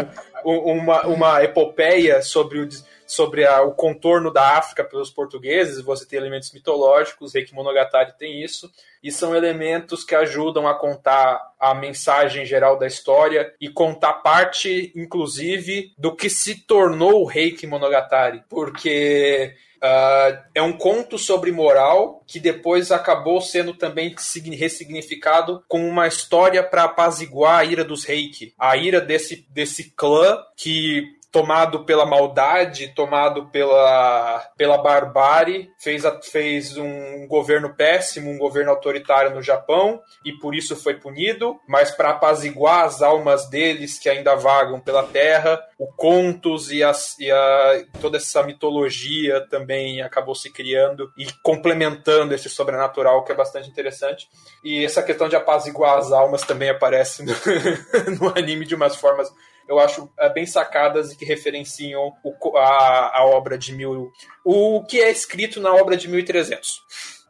[0.45, 2.69] uma, uma epopeia sobre o
[3.07, 8.43] sobre a, o contorno da África pelos portugueses, você tem elementos mitológicos, Reiki Monogatari tem
[8.43, 8.71] isso,
[9.03, 14.93] e são elementos que ajudam a contar a mensagem geral da história e contar parte,
[14.97, 19.55] inclusive, do que se tornou o Reiki Monogatari, porque
[19.85, 24.15] Uh, é um conto sobre moral que depois acabou sendo também
[24.53, 30.39] ressignificado como uma história para apaziguar a ira dos reiki, a ira desse, desse clã
[30.57, 31.05] que
[31.35, 39.35] tomado pela maldade, tomado pela, pela barbárie, fez, fez um governo péssimo, um governo autoritário
[39.35, 44.37] no Japão, e por isso foi punido, mas para apaziguar as almas deles que ainda
[44.37, 50.53] vagam pela terra, o contos e, as, e a, toda essa mitologia também acabou se
[50.53, 54.29] criando e complementando esse sobrenatural que é bastante interessante.
[54.63, 57.33] E essa questão de apaziguar as almas também aparece no,
[58.21, 59.29] no anime de umas formas
[59.69, 64.13] eu acho é, bem sacadas e que referenciam o, a, a obra de mil.
[64.45, 66.83] O que é escrito na obra de 1300.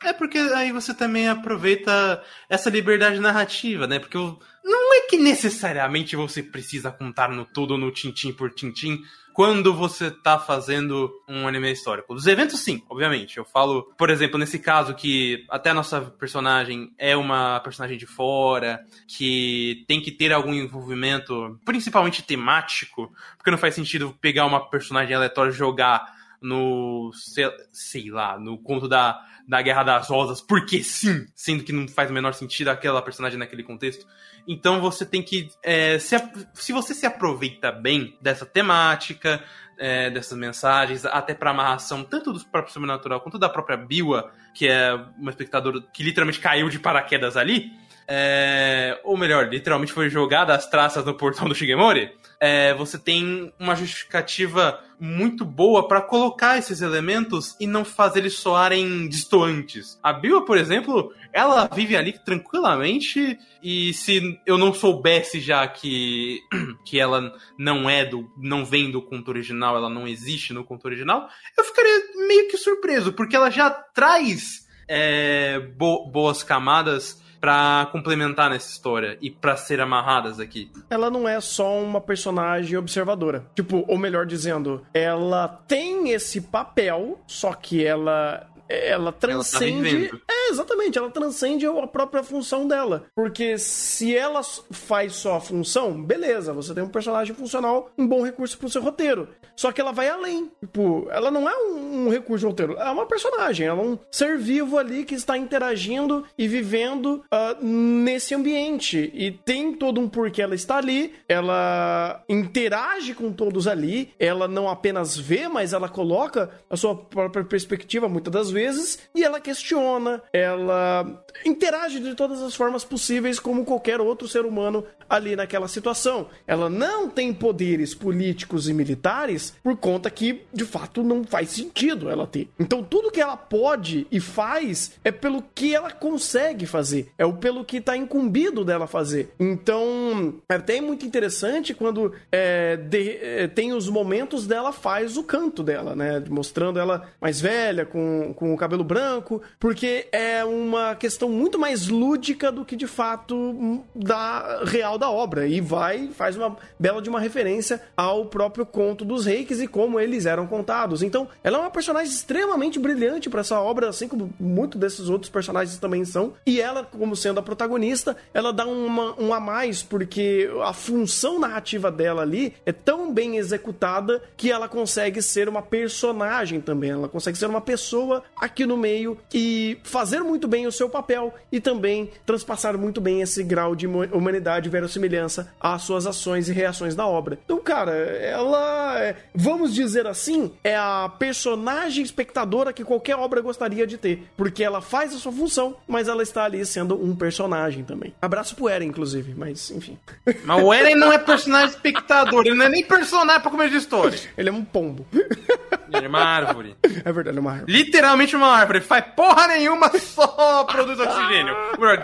[0.04, 3.98] É porque aí você também aproveita essa liberdade narrativa, né?
[3.98, 9.02] Porque não é que necessariamente você precisa contar no tudo no tintim por tintim
[9.32, 12.14] quando você tá fazendo um anime histórico.
[12.14, 13.38] Dos eventos, sim, obviamente.
[13.38, 18.06] Eu falo, por exemplo, nesse caso que até a nossa personagem é uma personagem de
[18.06, 24.70] fora, que tem que ter algum envolvimento, principalmente temático, porque não faz sentido pegar uma
[24.70, 26.12] personagem aleatória e jogar
[26.44, 29.18] no, sei, sei lá, no conto da,
[29.48, 33.38] da Guerra das Rosas, porque sim, sendo que não faz o menor sentido aquela personagem
[33.38, 34.06] naquele contexto.
[34.46, 35.48] Então você tem que.
[35.62, 36.16] É, se,
[36.52, 39.42] se você se aproveita bem dessa temática,
[39.78, 44.68] é, dessas mensagens, até pra amarração tanto do próprio sobrenatural quanto da própria Biwa, que
[44.68, 47.72] é uma espectadora que literalmente caiu de paraquedas ali.
[48.06, 53.52] É, ou melhor, literalmente foi jogada as traças no portão do Shigemori, é, você tem
[53.58, 59.98] uma justificativa muito boa para colocar esses elementos e não fazer eles soarem distoantes.
[60.02, 66.40] A Bill, por exemplo, ela vive ali tranquilamente e se eu não soubesse já que
[66.84, 70.84] que ela não é do não vem do conto original, ela não existe no conto
[70.84, 77.90] original, eu ficaria meio que surpreso porque ela já traz é, bo boas camadas para
[77.92, 80.72] complementar nessa história e para ser amarradas aqui.
[80.88, 83.44] Ela não é só uma personagem observadora.
[83.54, 90.08] Tipo, ou melhor dizendo, ela tem esse papel, só que ela ela transcende.
[90.08, 93.06] Ela tá é, exatamente, ela transcende a própria função dela.
[93.14, 94.40] Porque se ela
[94.70, 98.82] faz só a função, beleza, você tem um personagem funcional, um bom recurso pro seu
[98.82, 99.28] roteiro.
[99.56, 100.50] Só que ela vai além.
[100.60, 103.98] Tipo, ela não é um, um recurso de roteiro, é uma personagem, ela é um
[104.10, 109.10] ser vivo ali que está interagindo e vivendo uh, nesse ambiente.
[109.14, 114.68] E tem todo um porquê ela está ali, ela interage com todos ali, ela não
[114.68, 120.22] apenas vê, mas ela coloca a sua própria perspectiva muitas das vezes e ela questiona,
[120.32, 126.28] ela interage de todas as formas possíveis como qualquer outro ser humano ali naquela situação.
[126.46, 132.08] Ela não tem poderes políticos e militares por conta que de fato não faz sentido
[132.08, 132.48] ela ter.
[132.58, 137.34] Então tudo que ela pode e faz é pelo que ela consegue fazer, é o
[137.34, 139.34] pelo que está incumbido dela fazer.
[139.38, 145.24] Então é até muito interessante quando é, de, é, tem os momentos dela faz o
[145.24, 146.22] canto dela, né?
[146.28, 151.58] Mostrando ela mais velha, com, com com o cabelo branco, porque é uma questão muito
[151.58, 155.46] mais lúdica do que de fato da real da obra.
[155.46, 159.98] E vai, faz uma bela de uma referência ao próprio conto dos reis e como
[159.98, 161.02] eles eram contados.
[161.02, 165.30] Então, ela é uma personagem extremamente brilhante para essa obra, assim como muitos desses outros
[165.30, 166.34] personagens também são.
[166.44, 171.38] E ela, como sendo a protagonista, ela dá uma, um a mais, porque a função
[171.38, 176.90] narrativa dela ali é tão bem executada que ela consegue ser uma personagem também.
[176.90, 181.34] Ela consegue ser uma pessoa aqui no meio e fazer muito bem o seu papel
[181.50, 186.52] e também transpassar muito bem esse grau de humanidade e verossimilhança às suas ações e
[186.52, 187.38] reações da obra.
[187.44, 193.86] Então, cara, ela, é, vamos dizer assim, é a personagem espectadora que qualquer obra gostaria
[193.86, 197.84] de ter, porque ela faz a sua função, mas ela está ali sendo um personagem
[197.84, 198.14] também.
[198.20, 199.98] Abraço pro Eren, inclusive, mas enfim.
[200.44, 203.76] Mas o Eren não é personagem espectador, ele não é nem personagem pra comer de
[203.76, 204.18] história.
[204.36, 205.06] Ele é um pombo.
[205.12, 206.76] Ele é uma árvore.
[207.04, 207.72] É verdade, é uma árvore.
[207.72, 208.80] Literalmente uma árvore.
[208.80, 211.54] Faz porra nenhuma, só produz oxigênio.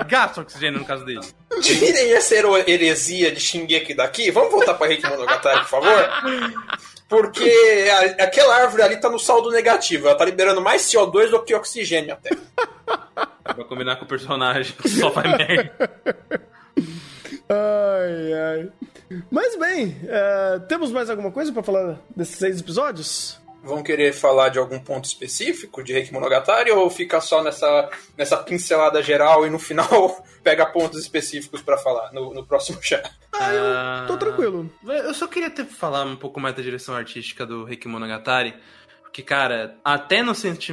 [0.06, 1.20] Gasta oxigênio no caso dele.
[1.62, 2.34] Tirem essa
[2.66, 4.30] heresia de Shingeki daqui.
[4.30, 6.10] Vamos voltar pra Reiki Monogatari, por favor?
[7.08, 10.06] Porque a, aquela árvore ali tá no saldo negativo.
[10.06, 12.30] Ela tá liberando mais CO2 do que oxigênio até.
[13.42, 15.90] Pra combinar com o personagem só faz merda.
[17.48, 18.72] Ai, ai.
[19.28, 23.39] Mas bem, uh, temos mais alguma coisa para falar desses seis episódios?
[23.62, 28.36] Vão querer falar de algum ponto específico de Reiki Monogatari ou fica só nessa, nessa
[28.38, 33.10] pincelada geral e no final pega pontos específicos para falar no, no próximo chat?
[33.32, 34.70] Ah, eu tô tranquilo.
[34.86, 38.54] Eu só queria ter, falar um pouco mais da direção artística do Reiki Monogatari.
[39.10, 40.72] Porque, cara, até no, senti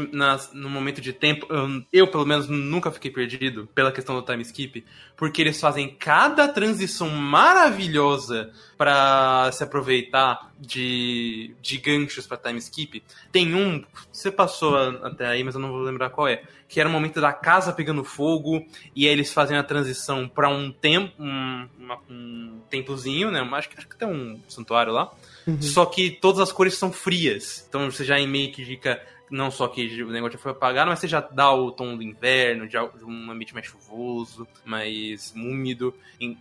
[0.54, 4.44] no momento de tempo, eu, eu, pelo menos nunca fiquei perdido pela questão do time
[4.44, 4.86] skip,
[5.16, 13.04] porque eles fazem cada transição maravilhosa para se aproveitar de, de ganchos para time skip.
[13.32, 16.88] Tem um, você passou até aí, mas eu não vou lembrar qual é, que era
[16.88, 18.64] o momento da casa pegando fogo
[18.96, 21.68] e aí eles fazem a transição para um tempo, um,
[22.08, 23.40] um templozinho, né?
[23.54, 25.12] Acho que acho que tem um santuário lá.
[25.48, 25.62] Uhum.
[25.62, 27.66] Só que todas as cores são frias.
[27.68, 29.02] Então você já meio que fica.
[29.30, 32.04] Não só que o negócio já foi apagado, mas você já dá o tom do
[32.04, 35.94] inverno, de um ambiente mais chuvoso, mais úmido.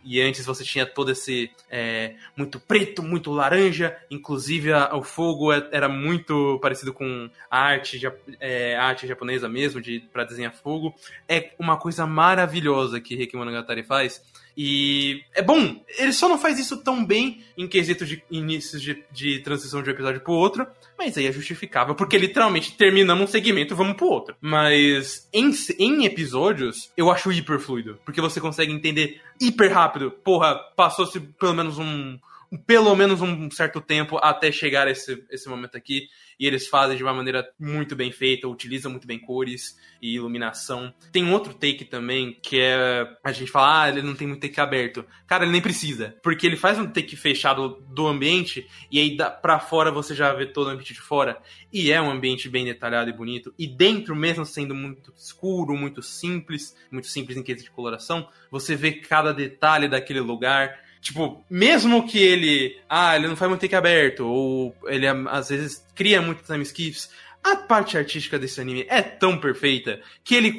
[0.04, 1.50] E, antes você tinha todo esse.
[1.68, 3.96] É, muito preto, muito laranja.
[4.08, 8.00] Inclusive a, o fogo é, era muito parecido com a arte,
[8.38, 10.94] é, a arte japonesa mesmo, de para desenhar fogo.
[11.28, 14.22] É uma coisa maravilhosa que Reiki Monogatari faz
[14.56, 19.04] e é bom, ele só não faz isso tão bem em quesitos de inícios de,
[19.12, 20.66] de transição de um episódio pro outro,
[20.98, 24.34] mas aí é justificável, porque literalmente terminamos um segmento e vamos pro outro.
[24.40, 30.10] Mas em, em episódios, eu acho hiper fluido, porque você consegue entender hiper rápido.
[30.10, 32.18] Porra, passou-se pelo menos um,
[32.56, 36.08] pelo menos um certo tempo até chegar esse, esse momento aqui.
[36.38, 40.92] E eles fazem de uma maneira muito bem feita, utilizam muito bem cores e iluminação.
[41.10, 44.60] Tem outro take também, que é a gente fala, ah, ele não tem muito take
[44.60, 45.04] aberto.
[45.26, 49.58] Cara, ele nem precisa, porque ele faz um take fechado do ambiente e aí para
[49.58, 51.40] fora você já vê todo o ambiente de fora.
[51.72, 53.54] E é um ambiente bem detalhado e bonito.
[53.58, 58.76] E dentro, mesmo sendo muito escuro, muito simples, muito simples em quesito de coloração, você
[58.76, 62.80] vê cada detalhe daquele lugar Tipo, mesmo que ele.
[62.88, 67.08] Ah, ele não faz muito take aberto, ou ele às vezes cria muito time skips.
[67.44, 70.58] A parte artística desse anime é tão perfeita que ele,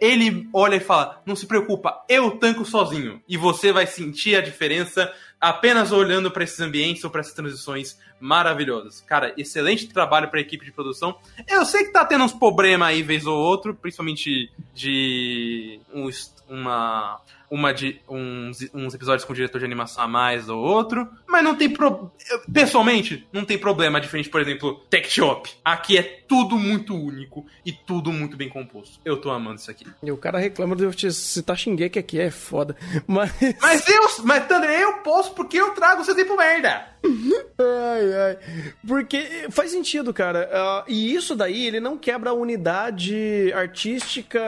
[0.00, 3.22] ele olha e fala: Não se preocupa, eu tanco sozinho.
[3.28, 7.96] E você vai sentir a diferença apenas olhando para esses ambientes ou para essas transições
[8.18, 9.00] maravilhosas.
[9.00, 11.16] Cara, excelente trabalho para a equipe de produção.
[11.48, 16.10] Eu sei que tá tendo uns problemas aí, vez ou outro, principalmente de um,
[16.48, 17.20] uma
[17.50, 21.54] uma de uns, uns episódios com diretor de animação a mais ou outro, mas não
[21.54, 22.12] tem pro...
[22.52, 25.50] pessoalmente não tem problema diferente, por exemplo, Tech Shop.
[25.64, 29.00] Aqui é tudo muito único e tudo muito bem composto.
[29.04, 29.86] Eu tô amando isso aqui.
[30.02, 32.76] E o cara reclama de eu te citar Shingeki aqui, é foda.
[33.06, 36.86] Mas Mas eu, mas Thunder, eu posso porque eu trago seu tempo merda.
[37.58, 38.38] ai, ai.
[38.86, 40.48] Porque faz sentido, cara.
[40.52, 44.40] Uh, e isso daí, ele não quebra a unidade artística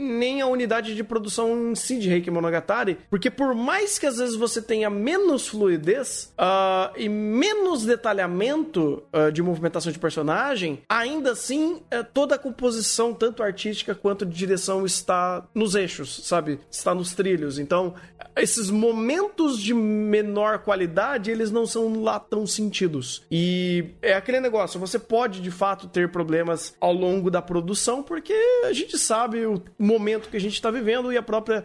[0.00, 2.98] nem a unidade de produção em si de Reiki Monogatari.
[3.08, 9.30] Porque por mais que às vezes você tenha menos fluidez uh, e menos detalhamento uh,
[9.30, 14.84] de movimentação de personagem, ainda assim uh, toda a composição, tanto artística quanto de direção,
[14.84, 16.58] está nos eixos, sabe?
[16.70, 17.58] Está nos trilhos.
[17.58, 17.94] Então,
[18.36, 23.24] esses momentos de menor qualidade, eles não são lá tão sentidos.
[23.30, 28.34] E é aquele negócio, você pode de fato ter problemas ao longo da produção, porque
[28.64, 31.64] a gente sabe o momento que a gente está vivendo e a própria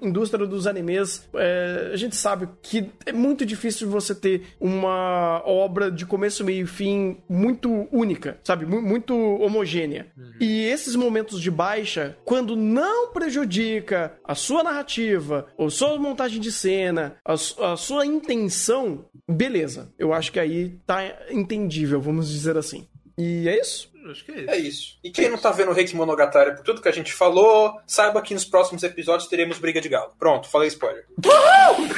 [0.00, 5.90] indústria dos animes, é, a gente sabe que é muito difícil você ter uma obra
[5.90, 8.64] de começo, meio e fim muito única, sabe?
[8.64, 10.06] Muito homogênea.
[10.16, 10.32] Uhum.
[10.40, 16.52] E esses momentos de baixa, quando não prejudica a sua narrativa, ou sua montagem de
[16.52, 19.92] cena, a, a sua intenção, beleza.
[19.98, 22.88] Eu acho que aí tá entendível, vamos dizer assim.
[23.18, 23.91] E é isso.
[24.10, 24.50] Acho que é isso.
[24.50, 24.98] É isso.
[25.04, 28.22] E quem não tá vendo o Reiki Monogatari por tudo que a gente falou, saiba
[28.22, 30.12] que nos próximos episódios teremos briga de galo.
[30.18, 31.06] Pronto, falei spoiler.
[31.24, 31.88] Uhul!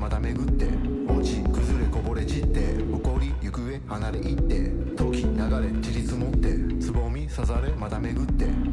[0.00, 0.64] また巡って
[1.12, 8.69] 落ち崩れこぼれ散って誇り行方離れ行って時流れ散り積もってつぼみ刺されまた巡って。